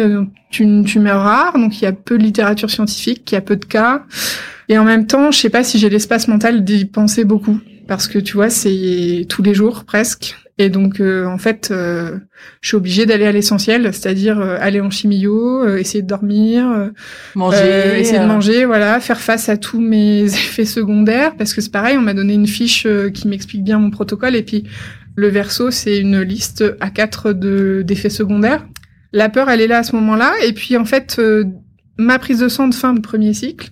[0.59, 3.55] une tumeur rare, donc il y a peu de littérature scientifique, il y a peu
[3.55, 4.05] de cas.
[4.69, 8.07] Et en même temps, je sais pas si j'ai l'espace mental d'y penser beaucoup parce
[8.07, 10.37] que tu vois, c'est tous les jours presque.
[10.59, 12.19] Et donc, euh, en fait, euh,
[12.61, 16.91] je suis obligée d'aller à l'essentiel, c'est-à-dire euh, aller en chimio, essayer de dormir,
[17.33, 21.71] manger, essayer de manger, voilà, faire face à tous mes effets secondaires, parce que c'est
[21.71, 24.65] pareil, on m'a donné une fiche qui m'explique bien mon protocole, et puis
[25.15, 28.67] le verso, c'est une liste à quatre de d'effets secondaires.
[29.13, 31.19] La peur, elle est là à ce moment-là, et puis en fait,
[31.97, 33.71] ma prise de sang de fin de premier cycle,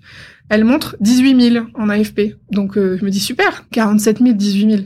[0.49, 2.35] elle montre 18 000 en AFP.
[2.51, 4.83] Donc euh, je me dis super, 47 000, 18 000.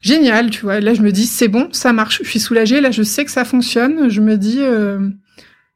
[0.00, 0.80] Génial, tu vois.
[0.80, 2.20] Là je me dis c'est bon, ça marche.
[2.22, 2.80] Je suis soulagée.
[2.80, 4.08] Là je sais que ça fonctionne.
[4.08, 5.08] Je me dis euh,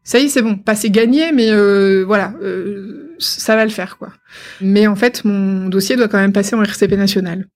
[0.02, 0.56] ça y est c'est bon.
[0.56, 2.34] Pas c'est gagné, mais euh, voilà,
[3.18, 4.12] ça va le faire quoi.
[4.60, 7.46] Mais en fait mon dossier doit quand même passer en RCP national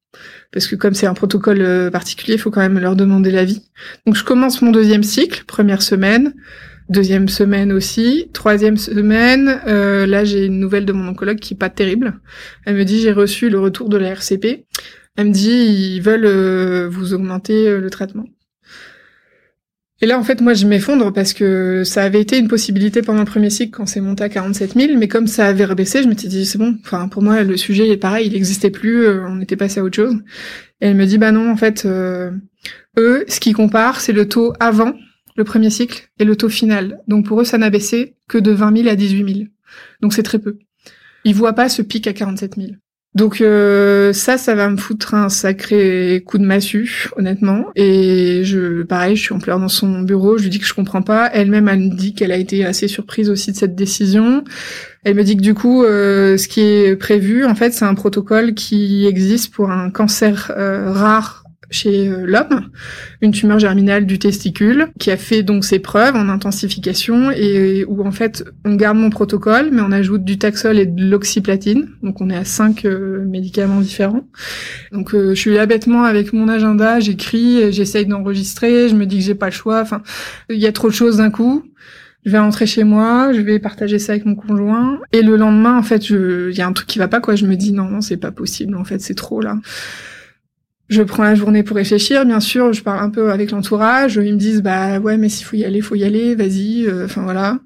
[0.52, 3.62] parce que comme c'est un protocole particulier, il faut quand même leur demander l'avis.
[4.06, 6.34] Donc je commence mon deuxième cycle, première semaine.
[6.90, 8.30] Deuxième semaine aussi.
[8.32, 12.20] Troisième semaine, euh, là j'ai une nouvelle de mon oncologue qui est pas terrible.
[12.66, 14.66] Elle me dit j'ai reçu le retour de la RCP.
[15.16, 18.24] Elle me dit ils veulent euh, vous augmenter euh, le traitement.
[20.00, 23.20] Et là en fait moi je m'effondre parce que ça avait été une possibilité pendant
[23.20, 26.08] le premier cycle quand c'est monté à 47 000, mais comme ça avait rebaissé, je
[26.08, 26.76] m'étais dit c'est bon.
[26.84, 29.94] Enfin pour moi le sujet est pareil, il n'existait plus, on était passé à autre
[29.94, 30.16] chose.
[30.80, 34.54] Et elle me dit bah non en fait eux ce qui compare c'est le taux
[34.58, 34.94] avant
[35.36, 37.00] le premier cycle, et le taux final.
[37.08, 39.48] Donc pour eux, ça n'a baissé que de 20 000 à 18 000.
[40.00, 40.58] Donc c'est très peu.
[41.24, 42.68] Ils voient pas ce pic à 47 000.
[43.14, 47.66] Donc euh, ça, ça va me foutre un sacré coup de massue, honnêtement.
[47.74, 50.38] Et je, pareil, je suis en pleurs dans son bureau.
[50.38, 51.28] Je lui dis que je comprends pas.
[51.32, 54.44] Elle-même, elle me dit qu'elle a été assez surprise aussi de cette décision.
[55.02, 57.94] Elle me dit que du coup, euh, ce qui est prévu, en fait, c'est un
[57.94, 62.70] protocole qui existe pour un cancer euh, rare chez euh, l'homme,
[63.22, 68.04] une tumeur germinale du testicule, qui a fait donc ses preuves en intensification et où
[68.04, 72.20] en fait on garde mon protocole, mais on ajoute du taxol et de l'oxyplatine, donc
[72.20, 74.24] on est à cinq euh, médicaments différents.
[74.92, 79.18] Donc euh, je suis là bêtement avec mon agenda, j'écris, j'essaye d'enregistrer, je me dis
[79.18, 79.80] que j'ai pas le choix.
[79.80, 80.02] Enfin,
[80.48, 81.64] il y a trop de choses d'un coup.
[82.26, 85.00] Je vais rentrer chez moi, je vais partager ça avec mon conjoint.
[85.12, 87.34] Et le lendemain, en fait, il y a un truc qui va pas, quoi.
[87.34, 88.76] Je me dis, non, non, c'est pas possible.
[88.76, 89.56] En fait, c'est trop, là.
[90.90, 94.34] Je prends la journée pour réfléchir, bien sûr, je parle un peu avec l'entourage, ils
[94.34, 97.22] me disent bah ouais mais s'il faut y aller, faut y aller, vas-y, euh, enfin
[97.22, 97.60] voilà.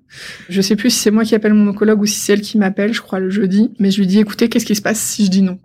[0.50, 2.58] Je sais plus si c'est moi qui appelle mon oncologue ou si c'est elle qui
[2.58, 5.24] m'appelle, je crois le jeudi, mais je lui dis écoutez, qu'est-ce qui se passe si
[5.24, 5.58] je dis non?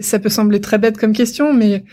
[0.00, 1.84] Ça peut sembler très bête comme question, mais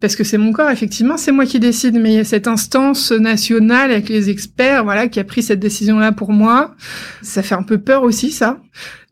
[0.00, 2.46] parce que c'est mon corps, effectivement, c'est moi qui décide, mais il y a cette
[2.46, 6.76] instance nationale avec les experts, voilà, qui a pris cette décision-là pour moi.
[7.22, 8.60] Ça fait un peu peur aussi, ça,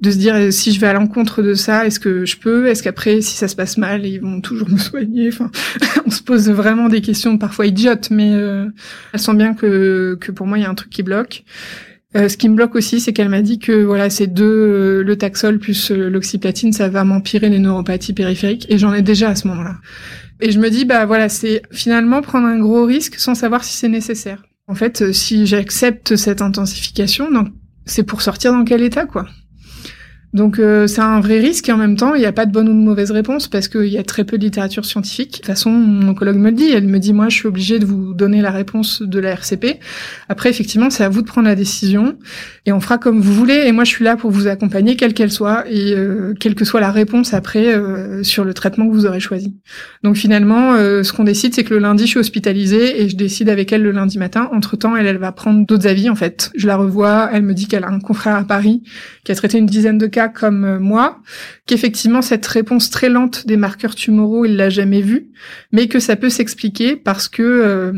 [0.01, 2.69] de se dire si je vais à l'encontre de ça, est-ce que je peux?
[2.69, 5.29] Est-ce qu'après, si ça se passe mal, ils vont toujours me soigner?
[5.29, 5.51] Enfin,
[6.07, 8.67] on se pose vraiment des questions parfois idiotes, mais euh,
[9.13, 11.45] elles sent bien que que pour moi, il y a un truc qui bloque.
[12.17, 15.03] Euh, ce qui me bloque aussi, c'est qu'elle m'a dit que voilà, ces deux, euh,
[15.03, 19.35] le taxol plus l'oxyplatine, ça va m'empirer les neuropathies périphériques, et j'en ai déjà à
[19.35, 19.77] ce moment-là.
[20.41, 23.77] Et je me dis, bah voilà, c'est finalement prendre un gros risque sans savoir si
[23.77, 24.43] c'est nécessaire.
[24.67, 27.49] En fait, euh, si j'accepte cette intensification, donc
[27.85, 29.27] c'est pour sortir dans quel état, quoi.
[30.33, 32.53] Donc euh, c'est un vrai risque et en même temps, il n'y a pas de
[32.53, 35.31] bonne ou de mauvaise réponse parce qu'il y a très peu de littérature scientifique.
[35.31, 37.79] De toute façon, mon oncologue me le dit, elle me dit moi je suis obligée
[37.79, 39.79] de vous donner la réponse de la RCP.
[40.29, 42.19] Après effectivement, c'est à vous de prendre la décision
[42.67, 45.15] et on fera comme vous voulez et moi je suis là pour vous accompagner quelle
[45.15, 48.93] qu'elle soit et euh, quelle que soit la réponse après euh, sur le traitement que
[48.93, 49.57] vous aurez choisi.
[50.03, 53.49] Donc finalement, ce qu'on décide c'est que le lundi je suis hospitalisée et je décide
[53.49, 54.49] avec elle le lundi matin.
[54.53, 56.51] Entre-temps, elle elle va prendre d'autres avis en fait.
[56.57, 58.83] Je la revois, elle me dit qu'elle a un confrère à Paris
[59.25, 61.21] qui a traité une dizaine de comme euh, moi,
[61.67, 65.29] qu'effectivement cette réponse très lente des marqueurs tumoraux, il l'a jamais vue,
[65.73, 67.93] mais que ça peut s'expliquer parce que euh,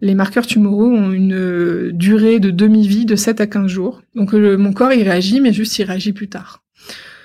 [0.00, 4.02] les marqueurs tumoraux ont une euh, durée de demi-vie de 7 à 15 jours.
[4.14, 6.62] Donc mon corps il réagit, mais juste il réagit plus tard.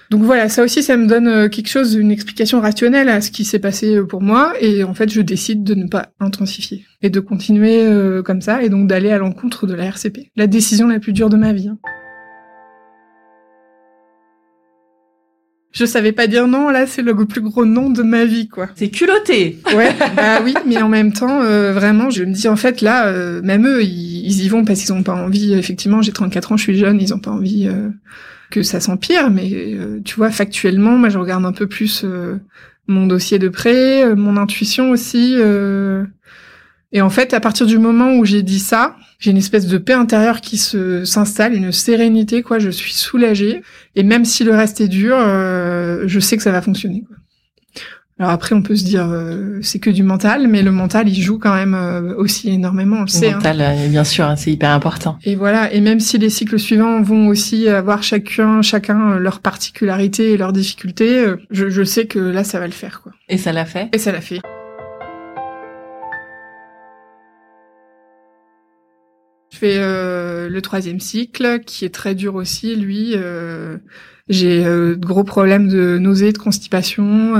[0.09, 3.45] Donc voilà, ça aussi, ça me donne quelque chose, une explication rationnelle à ce qui
[3.45, 7.19] s'est passé pour moi, et en fait, je décide de ne pas intensifier et de
[7.19, 7.85] continuer
[8.25, 11.29] comme ça, et donc d'aller à l'encontre de la RCP, la décision la plus dure
[11.29, 11.67] de ma vie.
[11.67, 11.77] Hein.
[15.79, 18.67] Je savais pas dire non, là c'est le plus gros non de ma vie quoi.
[18.75, 19.59] C'est culotté.
[19.73, 23.07] Ouais, bah oui, mais en même temps euh, vraiment je me dis en fait là
[23.07, 26.57] euh, même eux ils, y vont parce qu'ils ont pas envie effectivement, j'ai 34 ans,
[26.57, 27.87] je suis jeune, ils ont pas envie euh,
[28.51, 29.49] que ça s'empire mais
[30.03, 32.05] tu vois factuellement moi je regarde un peu plus
[32.87, 35.37] mon dossier de près, mon intuition aussi
[36.91, 39.77] et en fait, à partir du moment où j'ai dit ça, j'ai une espèce de
[39.77, 42.57] paix intérieure qui se s'installe, une sérénité, quoi.
[42.57, 43.61] Je suis soulagée.
[43.95, 47.03] Et même si le reste est dur, euh, je sais que ça va fonctionner.
[47.07, 47.17] Quoi.
[48.17, 51.21] Alors après, on peut se dire euh, c'est que du mental, mais le mental, il
[51.21, 52.97] joue quand même euh, aussi énormément.
[52.97, 53.35] On le, sait, hein.
[53.35, 55.19] mental, bien sûr, hein, c'est hyper important.
[55.23, 55.71] Et voilà.
[55.71, 60.53] Et même si les cycles suivants vont aussi avoir chacun, chacun leur particularité et leurs
[60.53, 63.11] difficultés, je, je sais que là, ça va le faire, quoi.
[63.29, 63.89] Et ça l'a fait?
[63.93, 64.41] Et ça l'a fait.
[69.59, 72.75] Fais euh, le troisième cycle, qui est très dur aussi.
[72.75, 73.77] Lui, euh,
[74.29, 77.35] j'ai euh, de gros problèmes de nausées, de constipation.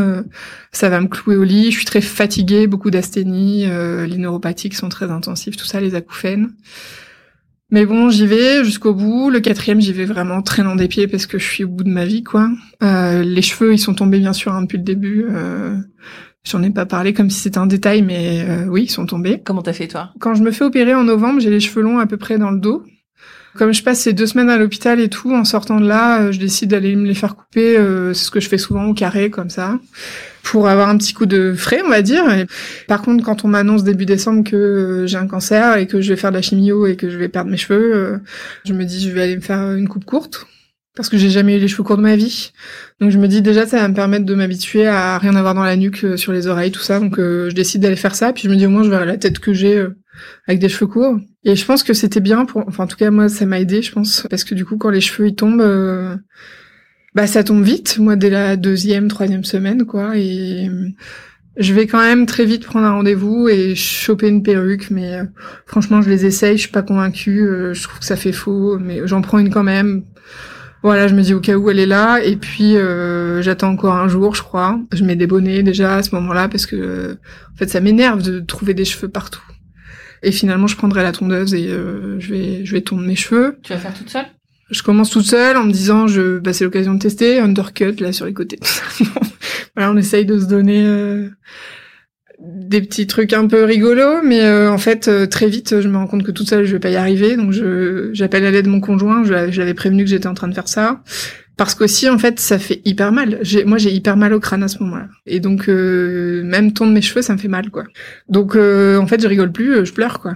[0.71, 1.71] ça va me clouer au lit.
[1.71, 3.65] Je suis très fatiguée, beaucoup d'asthénie.
[3.65, 6.51] les neuropathiques sont très intensifs, tout ça, les acouphènes.
[7.71, 9.29] Mais bon, j'y vais jusqu'au bout.
[9.29, 11.89] Le quatrième, j'y vais vraiment traînant des pieds parce que je suis au bout de
[11.89, 12.49] ma vie, quoi.
[12.81, 15.25] les cheveux, ils sont tombés bien sûr hein, depuis le début.
[16.45, 19.41] J'en ai pas parlé comme si c'était un détail, mais euh, oui, ils sont tombés.
[19.43, 20.11] Comment t'as fait toi?
[20.19, 22.51] Quand je me fais opérer en novembre, j'ai les cheveux longs à peu près dans
[22.51, 22.83] le dos.
[23.55, 26.31] Comme je passe ces deux semaines à l'hôpital et tout, en sortant de là, euh,
[26.31, 27.77] je décide d'aller me les faire couper.
[27.77, 29.79] Euh, c'est ce que je fais souvent au carré, comme ça,
[30.43, 32.23] pour avoir un petit coup de frais, on va dire.
[32.87, 36.15] par contre, quand on m'annonce début décembre que j'ai un cancer et que je vais
[36.15, 38.21] faire de la chimio et que je vais perdre mes cheveux,
[38.65, 40.47] je me dis je vais aller me faire une coupe courte
[40.99, 42.51] parce que j'ai jamais eu les cheveux courts de ma vie.
[42.99, 45.63] Donc je me dis déjà ça va me permettre de m'habituer à rien avoir dans
[45.63, 46.99] la nuque, euh, sur les oreilles, tout ça.
[46.99, 48.33] Donc euh, je décide d'aller faire ça.
[48.33, 49.95] Puis je me dis au moins je verrai la tête que j'ai euh,
[50.45, 51.17] avec des cheveux courts.
[51.45, 53.81] Et je pense que c'était bien pour, enfin en tout cas moi ça m'a aidé,
[53.81, 56.19] je pense, parce que du coup quand les cheveux ils tombent,
[57.15, 57.97] bah ça tombe vite.
[57.97, 60.17] Moi dès la deuxième, troisième semaine quoi.
[60.17, 60.69] Et
[61.55, 65.21] je vais quand même très vite prendre un rendez-vous et choper une perruque, mais
[65.65, 69.07] franchement je les essaye, je suis pas convaincue, je trouve que ça fait faux, mais
[69.07, 70.03] j'en prends une quand même
[70.81, 73.95] voilà, je me dis au cas où elle est là, et puis euh, j'attends encore
[73.95, 74.79] un jour, je crois.
[74.93, 77.17] Je mets des bonnets déjà à ce moment-là parce que
[77.53, 79.41] en fait ça m'énerve de trouver des cheveux partout.
[80.23, 83.57] Et finalement, je prendrai la tondeuse et euh, je vais je vais tondre mes cheveux.
[83.63, 84.25] Tu vas faire toute seule?
[84.69, 88.13] Je commence toute seule en me disant je bah c'est l'occasion de tester undercut là
[88.13, 88.59] sur les côtés.
[89.75, 91.29] voilà, on essaye de se donner euh,
[92.39, 95.97] des petits trucs un peu rigolos, mais euh, en fait euh, très vite je me
[95.97, 98.65] rends compte que toute seule je vais pas y arriver, donc je j'appelle à l'aide
[98.65, 99.23] de mon conjoint.
[99.23, 101.01] Je, l'avais prévenu que j'étais en train de faire ça
[101.57, 103.41] parce qu'aussi en fait ça fait hyper mal.
[103.65, 107.01] Moi j'ai hyper mal au crâne à ce moment-là, et donc euh, même tondre mes
[107.01, 107.83] cheveux ça me fait mal quoi.
[108.29, 110.33] Donc en fait je rigole plus, je pleure quoi.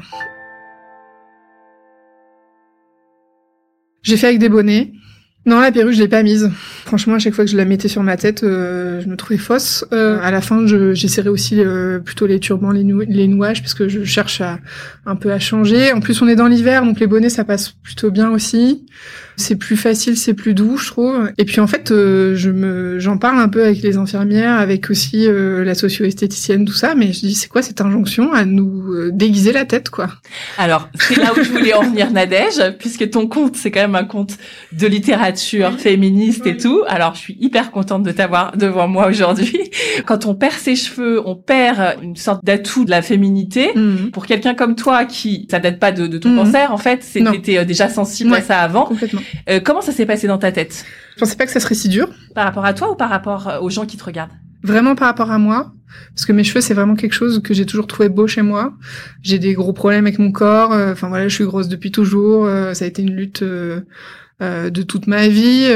[4.02, 4.92] J'ai fait avec des bonnets.
[5.46, 6.50] Non, la perruque, je l'ai pas mise.
[6.86, 9.38] Franchement, à chaque fois que je la mettais sur ma tête, euh, je me trouvais
[9.38, 9.84] fausse.
[9.92, 13.90] Euh, à la fin, j'essaierai aussi euh, plutôt les turbans, les, les nouages, parce que
[13.90, 14.60] je cherche à,
[15.06, 15.92] un peu à changer.
[15.92, 18.86] En plus, on est dans l'hiver, donc les bonnets, ça passe plutôt bien aussi.
[19.36, 21.32] C'est plus facile, c'est plus doux, je trouve.
[21.40, 24.92] Et puis en fait, euh, je me, j'en parle un peu avec les infirmières, avec
[24.92, 26.94] aussi euh, la socio-esthéticienne, tout ça.
[26.96, 30.10] Mais je dis, c'est quoi cette injonction à nous euh, déguiser la tête, quoi?
[30.58, 33.96] Alors, c'est là où je voulais en venir, Nadège, puisque ton compte, c'est quand même
[33.96, 34.38] un compte
[34.72, 36.84] de littérature féministe et tout.
[36.88, 39.72] Alors, je suis hyper contente de t'avoir devant moi aujourd'hui.
[40.06, 43.72] Quand on perd ses cheveux, on perd une sorte d'atout de la féminité.
[43.76, 44.12] Mhm.
[44.12, 46.38] Pour quelqu'un comme toi, qui ça date pas de, de ton mhm.
[46.38, 48.86] cancer, en fait, c'était déjà sensible à ça avant.
[48.86, 49.22] Complètement.
[49.50, 50.86] Euh, comment ça s'est passé dans ta tête?
[51.16, 52.10] Je pensais pas que ça serait si dur.
[52.34, 54.32] Par rapport à toi ou par rapport euh, aux gens qui te regardent?
[54.64, 55.74] Vraiment par rapport à moi.
[56.16, 58.74] Parce que mes cheveux, c'est vraiment quelque chose que j'ai toujours trouvé beau chez moi.
[59.22, 60.72] J'ai des gros problèmes avec mon corps.
[60.72, 62.46] Euh, enfin voilà, je suis grosse depuis toujours.
[62.46, 63.82] Euh, ça a été une lutte euh,
[64.40, 65.68] de toute ma vie.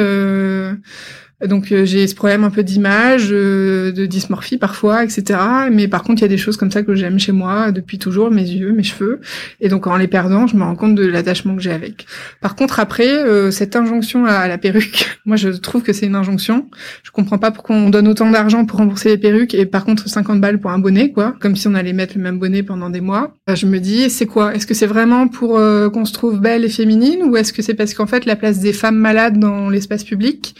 [1.45, 5.39] Donc euh, j'ai ce problème un peu d'image, euh, de dysmorphie parfois, etc.
[5.71, 7.99] Mais par contre, il y a des choses comme ça que j'aime chez moi depuis
[7.99, 9.21] toujours, mes yeux, mes cheveux.
[9.61, 12.07] Et donc en les perdant, je me rends compte de l'attachement que j'ai avec.
[12.41, 16.15] Par contre, après, euh, cette injonction à la perruque, moi je trouve que c'est une
[16.15, 16.69] injonction.
[17.03, 20.09] Je comprends pas pourquoi on donne autant d'argent pour rembourser les perruques et par contre
[20.09, 21.35] 50 balles pour un bonnet, quoi.
[21.39, 23.35] Comme si on allait mettre le même bonnet pendant des mois.
[23.47, 24.55] Je me dis, c'est quoi?
[24.55, 25.59] Est-ce que c'est vraiment pour
[25.93, 27.21] qu'on se trouve belle et féminine?
[27.25, 30.55] Ou est-ce que c'est parce qu'en fait la place des femmes malades dans l'espace public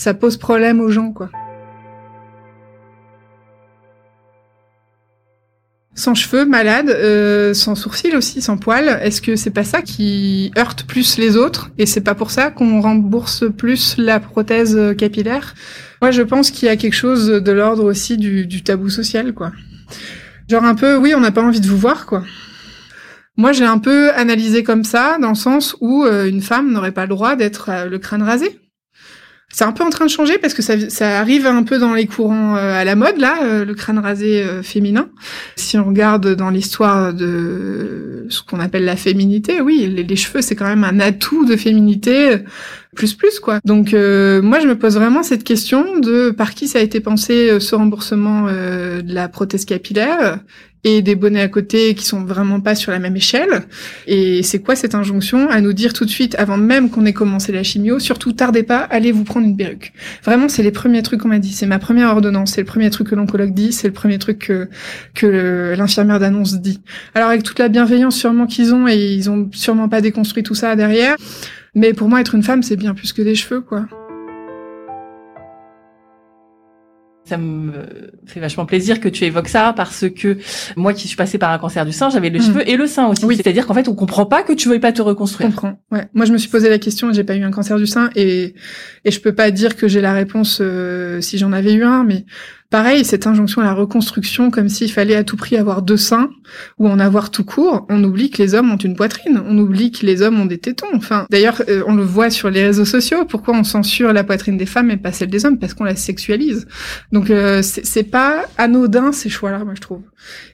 [0.00, 1.30] ça pose problème aux gens, quoi.
[5.94, 10.52] Sans cheveux, malade, euh, sans sourcils aussi, sans poils, est-ce que c'est pas ça qui
[10.56, 15.54] heurte plus les autres et c'est pas pour ça qu'on rembourse plus la prothèse capillaire?
[16.00, 19.52] Moi, je pense qu'il y a quelque chose de l'ordre aussi du, tabou social, quoi.
[20.48, 22.22] Genre un peu, oui, on n'a pas envie de vous voir, quoi.
[23.36, 26.92] Moi, j'ai un peu analysé comme ça, dans le sens où euh, une femme n'aurait
[26.92, 28.58] pas le droit d'être euh, le crâne rasé.
[29.52, 31.92] C'est un peu en train de changer parce que ça, ça arrive un peu dans
[31.92, 35.08] les courants euh, à la mode là, euh, le crâne rasé euh, féminin.
[35.56, 40.54] Si on regarde dans l'histoire de ce qu'on appelle la féminité, oui, les, cheveux c'est
[40.54, 42.36] quand même un atout de féminité
[42.96, 43.60] plus plus quoi.
[43.64, 47.58] Donc moi je me pose vraiment cette question de par qui ça a été pensé
[47.60, 50.40] ce remboursement de la prothèse capillaire
[50.84, 53.62] et des bonnets à côté qui sont vraiment pas sur la même échelle.
[54.06, 57.12] Et c'est quoi cette injonction à nous dire tout de suite, avant même qu'on ait
[57.12, 59.92] commencé la chimio, surtout tardez pas, allez vous prendre une perruque.
[60.24, 61.52] Vraiment, c'est les premiers trucs qu'on m'a dit.
[61.52, 62.52] C'est ma première ordonnance.
[62.52, 63.72] C'est le premier truc que l'oncologue dit.
[63.72, 64.68] C'est le premier truc que,
[65.14, 66.80] que l'infirmière d'annonce dit.
[67.14, 70.54] Alors avec toute la bienveillance sûrement qu'ils ont et ils ont sûrement pas déconstruit tout
[70.54, 71.16] ça derrière.
[71.74, 73.86] Mais pour moi, être une femme, c'est bien plus que des cheveux, quoi.
[77.26, 77.72] Ça me
[78.26, 80.38] fait vachement plaisir que tu évoques ça parce que
[80.74, 82.42] moi qui suis passée par un cancer du sein, j'avais les mm.
[82.42, 83.24] cheveux et le sein aussi.
[83.24, 83.36] Oui.
[83.36, 85.50] C'est-à-dire qu'en fait, on comprend pas que tu veuilles pas te reconstruire.
[85.50, 85.80] Je comprends.
[85.92, 86.08] Ouais.
[86.12, 88.54] Moi, je me suis posé la question, j'ai pas eu un cancer du sein et
[89.04, 92.02] et je peux pas dire que j'ai la réponse euh, si j'en avais eu un,
[92.02, 92.24] mais
[92.70, 96.30] Pareil, cette injonction à la reconstruction, comme s'il fallait à tout prix avoir deux seins
[96.78, 99.90] ou en avoir tout court, on oublie que les hommes ont une poitrine, on oublie
[99.90, 100.86] que les hommes ont des tétons.
[100.94, 103.24] Enfin, d'ailleurs, euh, on le voit sur les réseaux sociaux.
[103.24, 105.96] Pourquoi on censure la poitrine des femmes et pas celle des hommes Parce qu'on la
[105.96, 106.68] sexualise.
[107.10, 110.02] Donc, euh, c'est pas anodin ces choix-là, moi je trouve.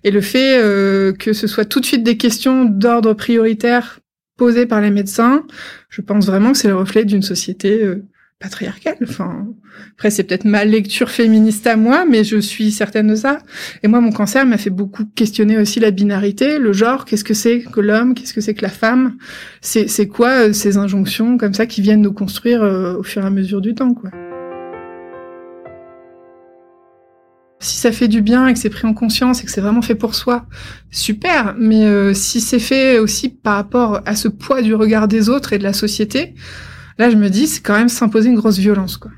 [0.02, 4.00] Et le fait euh, que ce soit tout de suite des questions d'ordre prioritaire
[4.38, 5.44] posées par les médecins,
[5.90, 7.94] je pense vraiment que c'est le reflet d'une société
[8.38, 8.96] patriarcale.
[9.02, 9.46] Enfin,
[9.92, 13.38] après c'est peut-être ma lecture féministe à moi, mais je suis certaine de ça.
[13.82, 17.04] Et moi, mon cancer m'a fait beaucoup questionner aussi la binarité, le genre.
[17.04, 19.16] Qu'est-ce que c'est que l'homme Qu'est-ce que c'est que la femme
[19.60, 23.26] C'est quoi euh, ces injonctions comme ça qui viennent nous construire euh, au fur et
[23.26, 24.10] à mesure du temps, quoi.
[27.58, 29.80] Si ça fait du bien et que c'est pris en conscience et que c'est vraiment
[29.80, 30.46] fait pour soi,
[30.90, 31.56] super.
[31.58, 35.54] Mais euh, si c'est fait aussi par rapport à ce poids du regard des autres
[35.54, 36.34] et de la société,
[36.98, 39.10] Là, je me dis, c'est quand même s'imposer une grosse violence, quoi.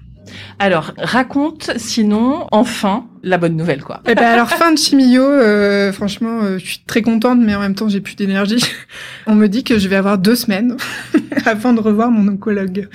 [0.59, 4.03] Alors, raconte sinon, enfin, la bonne nouvelle, quoi.
[4.09, 7.61] Eh ben alors, fin de chimio, euh, franchement, euh, je suis très contente, mais en
[7.61, 8.65] même temps, j'ai plus d'énergie.
[9.27, 10.77] On me dit que je vais avoir deux semaines
[11.47, 12.89] avant de revoir mon oncologue.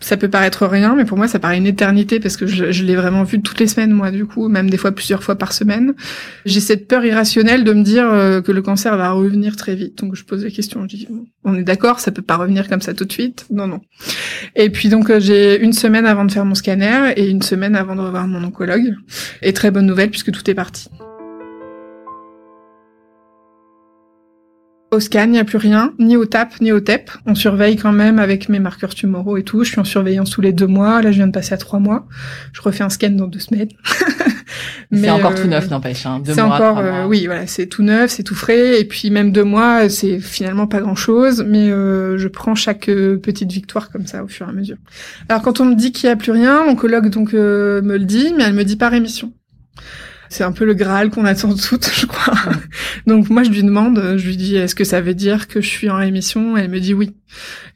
[0.00, 2.84] Ça peut paraître rien, mais pour moi, ça paraît une éternité parce que je, je
[2.84, 5.52] l'ai vraiment vu toutes les semaines, moi, du coup, même des fois plusieurs fois par
[5.52, 5.94] semaine.
[6.44, 9.98] J'ai cette peur irrationnelle de me dire euh, que le cancer va revenir très vite.
[9.98, 11.08] Donc, je pose la question, je dis,
[11.44, 13.46] on est d'accord, ça peut pas revenir comme ça tout de suite?
[13.50, 13.80] Non, non.
[14.56, 17.76] Et puis, donc, euh, j'ai une semaine avant de faire mon scanner et une semaine
[17.76, 18.94] avant de revoir mon oncologue.
[19.42, 20.88] Et très bonne nouvelle puisque tout est parti.
[24.94, 27.10] Au scan, il n'y a plus rien, ni au TAP, ni au TEP.
[27.26, 29.64] On surveille quand même avec mes marqueurs tumoraux et tout.
[29.64, 31.02] Je suis en surveillance tous les deux mois.
[31.02, 32.06] Là, je viens de passer à trois mois.
[32.52, 33.70] Je refais un scan dans deux semaines.
[34.92, 36.06] c'est encore tout neuf, n'empêche.
[36.06, 36.22] Hein.
[36.24, 38.80] C'est encore, euh, oui, voilà, c'est tout neuf, c'est tout frais.
[38.80, 43.16] Et puis même deux mois, c'est finalement pas grand-chose, mais euh, je prends chaque euh,
[43.16, 44.76] petite victoire comme ça au fur et à mesure.
[45.28, 48.32] Alors quand on me dit qu'il n'y a plus rien, l'oncologue donc me le dit,
[48.36, 49.32] mais elle me dit pas rémission.
[50.34, 52.34] C'est un peu le Graal qu'on attend toutes, je crois.
[53.06, 55.68] donc moi, je lui demande, je lui dis, est-ce que ça veut dire que je
[55.68, 56.56] suis en rémission?
[56.56, 57.14] Elle me dit oui.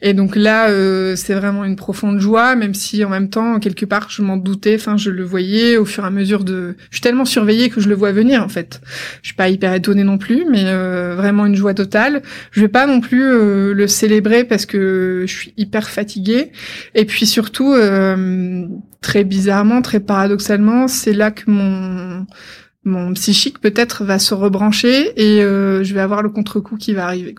[0.03, 3.85] Et donc là, euh, c'est vraiment une profonde joie, même si en même temps, quelque
[3.85, 4.75] part, je m'en doutais.
[4.75, 6.75] Enfin, je le voyais au fur et à mesure de.
[6.90, 8.81] Je suis tellement surveillée que je le vois venir en fait.
[9.23, 12.23] Je suis pas hyper étonnée non plus, mais euh, vraiment une joie totale.
[12.51, 16.51] Je vais pas non plus euh, le célébrer parce que je suis hyper fatiguée.
[16.97, 17.75] Et puis surtout,
[19.00, 22.26] très bizarrement, très paradoxalement, c'est là que mon
[22.84, 27.34] mon psychique peut-être va se rebrancher et je vais avoir le contre-coup qui va arriver.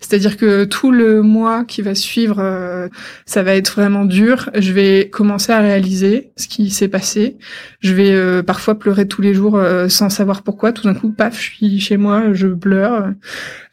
[0.00, 2.88] C'est-à-dire que tout le mois qui va suivre, euh,
[3.26, 4.50] ça va être vraiment dur.
[4.56, 7.36] Je vais commencer à réaliser ce qui s'est passé.
[7.80, 10.72] Je vais euh, parfois pleurer tous les jours euh, sans savoir pourquoi.
[10.72, 13.12] Tout d'un coup, paf, je suis chez moi, je pleure.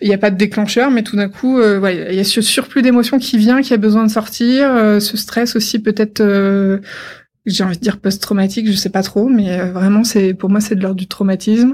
[0.02, 2.42] Il n'y a pas de déclencheur, mais tout d'un coup, ouais, il y a ce
[2.42, 4.70] surplus d'émotions qui vient, qui a besoin de sortir.
[5.00, 6.22] ce stress aussi, peut-être,
[7.46, 10.76] j'ai envie de dire post-traumatique, je sais pas trop, mais vraiment, c'est pour moi, c'est
[10.76, 11.74] de l'ordre du traumatisme.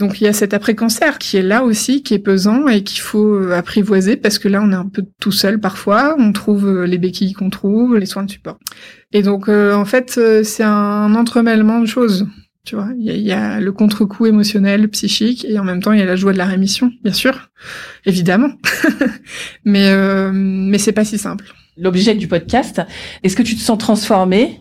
[0.00, 3.02] Donc il y a cet après-cancer qui est là aussi, qui est pesant et qu'il
[3.02, 6.66] faut euh, apprivoiser parce que là on est un peu tout seul parfois, on trouve
[6.66, 8.58] euh, les béquilles qu'on trouve, les soins de support.
[9.12, 12.26] Et donc euh, en fait c'est un entremêlement de choses.
[12.64, 16.02] Tu vois, il y, a, le contre-coup émotionnel, psychique, et en même temps il y
[16.02, 17.50] a la joie de la rémission, bien sûr,
[18.04, 18.50] évidemment.
[19.64, 19.90] mais
[20.32, 21.46] mais c'est pas si simple.
[21.78, 22.82] L'objet du podcast,
[23.22, 24.60] est-ce que tu te sens transformé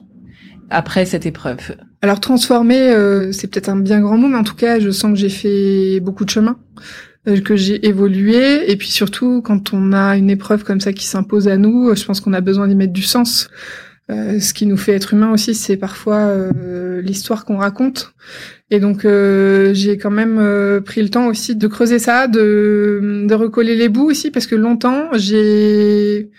[0.69, 1.75] après cette épreuve?
[2.01, 5.11] Alors transformer, euh, c'est peut-être un bien grand mot, mais en tout cas, je sens
[5.11, 6.57] que j'ai fait beaucoup de chemin,
[7.27, 11.05] euh, que j'ai évolué, et puis surtout, quand on a une épreuve comme ça qui
[11.05, 13.49] s'impose à nous, je pense qu'on a besoin d'y mettre du sens.
[14.09, 16.33] Euh, ce qui nous fait être humain aussi, c'est parfois
[17.01, 18.13] l'histoire qu'on raconte.
[18.71, 23.75] Et donc j'ai quand même pris le temps aussi de creuser ça, de, de recoller
[23.75, 26.31] les bouts aussi, parce que longtemps j'ai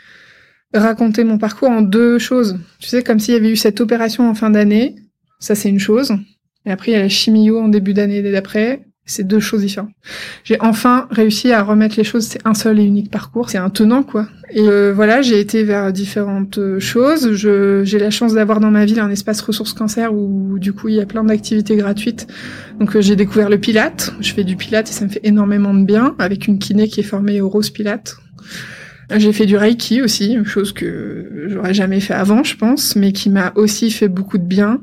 [0.73, 2.59] raconter mon parcours en deux choses.
[2.79, 4.97] Tu sais, comme s'il y avait eu cette opération en fin d'année,
[5.41, 6.13] ça c'est une chose.
[6.67, 8.85] Et après, il y a la chimio en début d'année d'après.
[9.07, 9.91] C'est deux choses différentes.
[10.45, 12.27] J'ai enfin réussi à remettre les choses.
[12.27, 13.51] C'est un seul et unique parcours.
[13.51, 14.29] C'est un tenant, quoi.
[14.53, 17.33] Et euh, voilà, j'ai été vers différentes euh, choses.
[17.33, 20.95] j'ai la chance d'avoir dans ma ville un espace ressources cancer où, du coup, il
[20.95, 22.29] y a plein d'activités gratuites.
[22.79, 24.13] Donc, euh, j'ai découvert le pilate.
[24.21, 27.01] Je fais du pilate et ça me fait énormément de bien avec une kiné qui
[27.01, 28.17] est formée au rose pilate.
[29.17, 33.31] J'ai fait du Reiki aussi, chose que j'aurais jamais fait avant, je pense, mais qui
[33.31, 34.81] m'a aussi fait beaucoup de bien.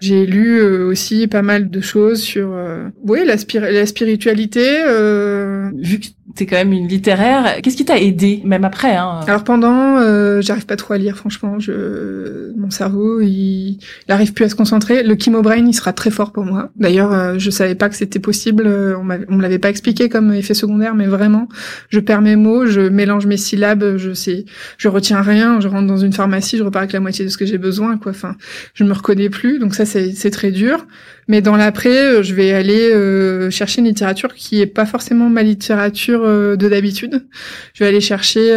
[0.00, 3.36] J'ai lu euh, aussi pas mal de choses sur, euh, oui, la,
[3.70, 4.82] la spiritualité.
[4.86, 5.70] Euh...
[5.76, 7.60] Vu que t'es quand même une littéraire.
[7.62, 9.20] Qu'est-ce qui t'a aidé, même après hein?
[9.26, 11.58] Alors pendant, euh, j'arrive pas trop à lire, franchement.
[11.58, 13.78] Je, mon cerveau, il,
[14.08, 15.02] il arrive plus à se concentrer.
[15.02, 16.70] Le Brain, il sera très fort pour moi.
[16.76, 18.66] D'ailleurs, euh, je savais pas que c'était possible.
[18.66, 21.48] On, on me l'avait pas expliqué comme effet secondaire, mais vraiment,
[21.88, 24.44] je perds mes mots, je mélange mes syllabes, je sais,
[24.78, 25.60] je retiens rien.
[25.60, 27.98] Je rentre dans une pharmacie, je repars avec la moitié de ce que j'ai besoin,
[27.98, 28.12] quoi.
[28.12, 28.36] Enfin,
[28.74, 29.58] je me reconnais plus.
[29.58, 30.86] Donc ça, c'est très dur.
[31.28, 35.30] Mais dans l'après, euh, je vais aller euh, chercher une littérature qui est pas forcément
[35.30, 37.26] ma littérature euh, de d'habitude.
[37.74, 38.52] Je vais aller chercher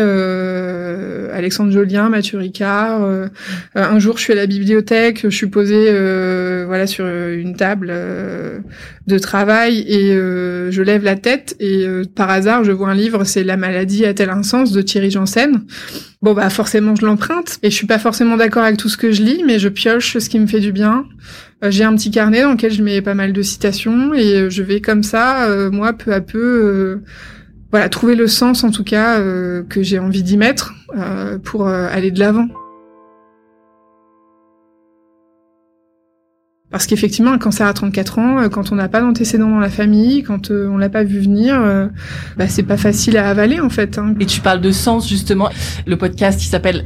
[1.34, 3.01] Alexandre Jolien, Mathieu Ricard.
[3.76, 5.91] un jour, je suis à la bibliothèque, je suis posée
[6.66, 7.93] voilà sur une table
[9.07, 11.86] de travail et je lève la tête et
[12.16, 15.63] par hasard, je vois un livre, c'est La maladie a-t-elle un sens de Thierry Janssen.
[16.22, 19.11] Bon bah forcément, je l'emprunte et je suis pas forcément d'accord avec tout ce que
[19.11, 21.05] je lis, mais je pioche ce qui me fait du bien.
[21.63, 24.49] Euh, j'ai un petit carnet dans lequel je mets pas mal de citations et euh,
[24.49, 27.01] je vais comme ça, euh, moi, peu à peu,
[27.76, 30.73] voilà, trouver le sens en tout cas que j'ai envie d'y mettre
[31.43, 32.47] pour aller de l'avant.
[36.72, 39.70] Parce qu'effectivement, un cancer à 34 ans, euh, quand on n'a pas d'antécédents dans la
[39.70, 41.88] famille, quand euh, on l'a pas vu venir, euh,
[42.38, 43.99] bah, c'est pas facile à avaler en fait.
[43.99, 44.16] Hein.
[44.20, 45.49] Et tu parles de sens justement.
[45.86, 46.84] Le podcast qui s'appelle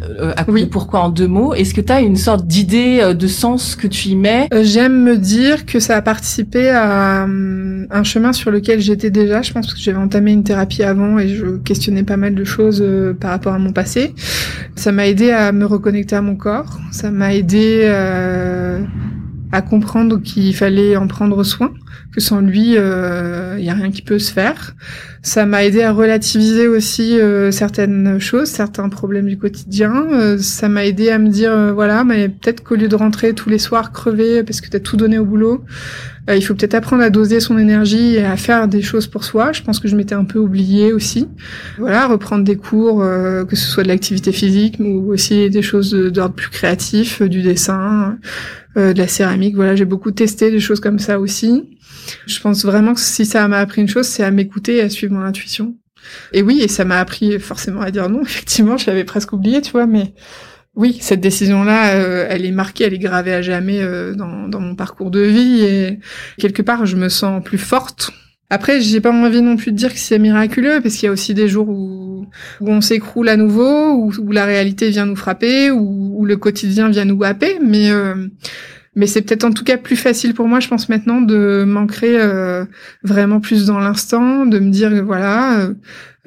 [0.50, 0.66] oui.
[0.66, 1.54] pourquoi en deux mots.
[1.54, 4.50] Est-ce que tu as une sorte d'idée de sens que tu y mets?
[4.62, 9.42] J'aime me dire que ça a participé à un chemin sur lequel j'étais déjà.
[9.42, 12.84] Je pense que j'avais entamé une thérapie avant et je questionnais pas mal de choses
[13.20, 14.14] par rapport à mon passé.
[14.76, 16.80] Ça m'a aidé à me reconnecter à mon corps.
[16.92, 17.88] Ça m'a aidé
[19.52, 21.74] à comprendre qu'il fallait en prendre soin,
[22.14, 24.76] que sans lui, il euh, y a rien qui peut se faire.
[25.22, 30.08] Ça m'a aidé à relativiser aussi euh, certaines choses, certains problèmes du quotidien.
[30.14, 33.34] Euh, ça m'a aidé à me dire, euh, voilà, mais peut-être qu'au lieu de rentrer
[33.34, 35.66] tous les soirs crevé parce que tu as tout donné au boulot,
[36.32, 39.52] il faut peut-être apprendre à doser son énergie et à faire des choses pour soi.
[39.52, 41.28] Je pense que je m'étais un peu oubliée aussi.
[41.80, 46.36] Voilà, reprendre des cours, que ce soit de l'activité physique ou aussi des choses d'ordre
[46.36, 48.20] plus créatif, du dessin,
[48.76, 49.56] de la céramique.
[49.56, 51.64] Voilà, j'ai beaucoup testé des choses comme ça aussi.
[52.26, 54.90] Je pense vraiment que si ça m'a appris une chose, c'est à m'écouter et à
[54.90, 55.76] suivre mon intuition.
[56.34, 58.22] Et oui, et ça m'a appris forcément à dire non.
[58.26, 60.14] Effectivement, je l'avais presque oublié, tu vois, mais
[60.76, 64.76] oui, cette décision-là, euh, elle est marquée, elle est gravée à jamais euh, dans, mon
[64.76, 66.00] parcours de vie et
[66.38, 68.12] quelque part, je me sens plus forte.
[68.52, 71.12] Après, j'ai pas envie non plus de dire que c'est miraculeux, parce qu'il y a
[71.12, 72.26] aussi des jours où,
[72.62, 76.90] on s'écroule à nouveau, où, où, la réalité vient nous frapper, où, où, le quotidien
[76.90, 78.28] vient nous happer, mais euh,
[78.96, 82.20] Mais c'est peut-être en tout cas plus facile pour moi, je pense maintenant, de m'ancrer
[82.20, 82.66] euh,
[83.04, 85.74] vraiment plus dans l'instant, de me dire voilà, euh,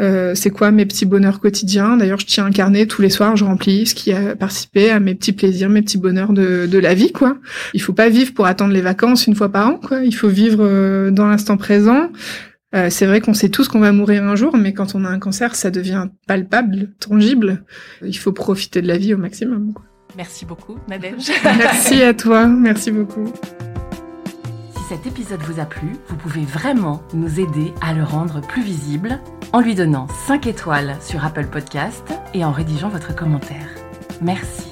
[0.01, 1.97] euh, c'est quoi mes petits bonheurs quotidiens?
[1.97, 5.01] D'ailleurs, je tiens un carnet tous les soirs, je remplis ce qui a participé à
[5.01, 7.37] mes petits plaisirs, mes petits bonheurs de, de la vie, quoi.
[7.75, 10.05] Il faut pas vivre pour attendre les vacances une fois par an, quoi.
[10.05, 12.11] Il faut vivre dans l'instant présent.
[12.73, 15.19] c'est vrai qu'on sait tous qu'on va mourir un jour, mais quand on a un
[15.19, 17.65] cancer, ça devient palpable, tangible.
[18.05, 19.73] Il faut profiter de la vie au maximum.
[19.75, 19.85] Quoi.
[20.17, 21.33] Merci beaucoup, Nadège.
[21.45, 23.33] merci à toi, merci beaucoup.
[24.75, 28.63] Si cet épisode vous a plu, vous pouvez vraiment nous aider à le rendre plus
[28.63, 29.21] visible
[29.53, 32.05] en lui donnant 5 étoiles sur Apple Podcast
[32.35, 33.69] et en rédigeant votre commentaire.
[34.21, 34.72] Merci.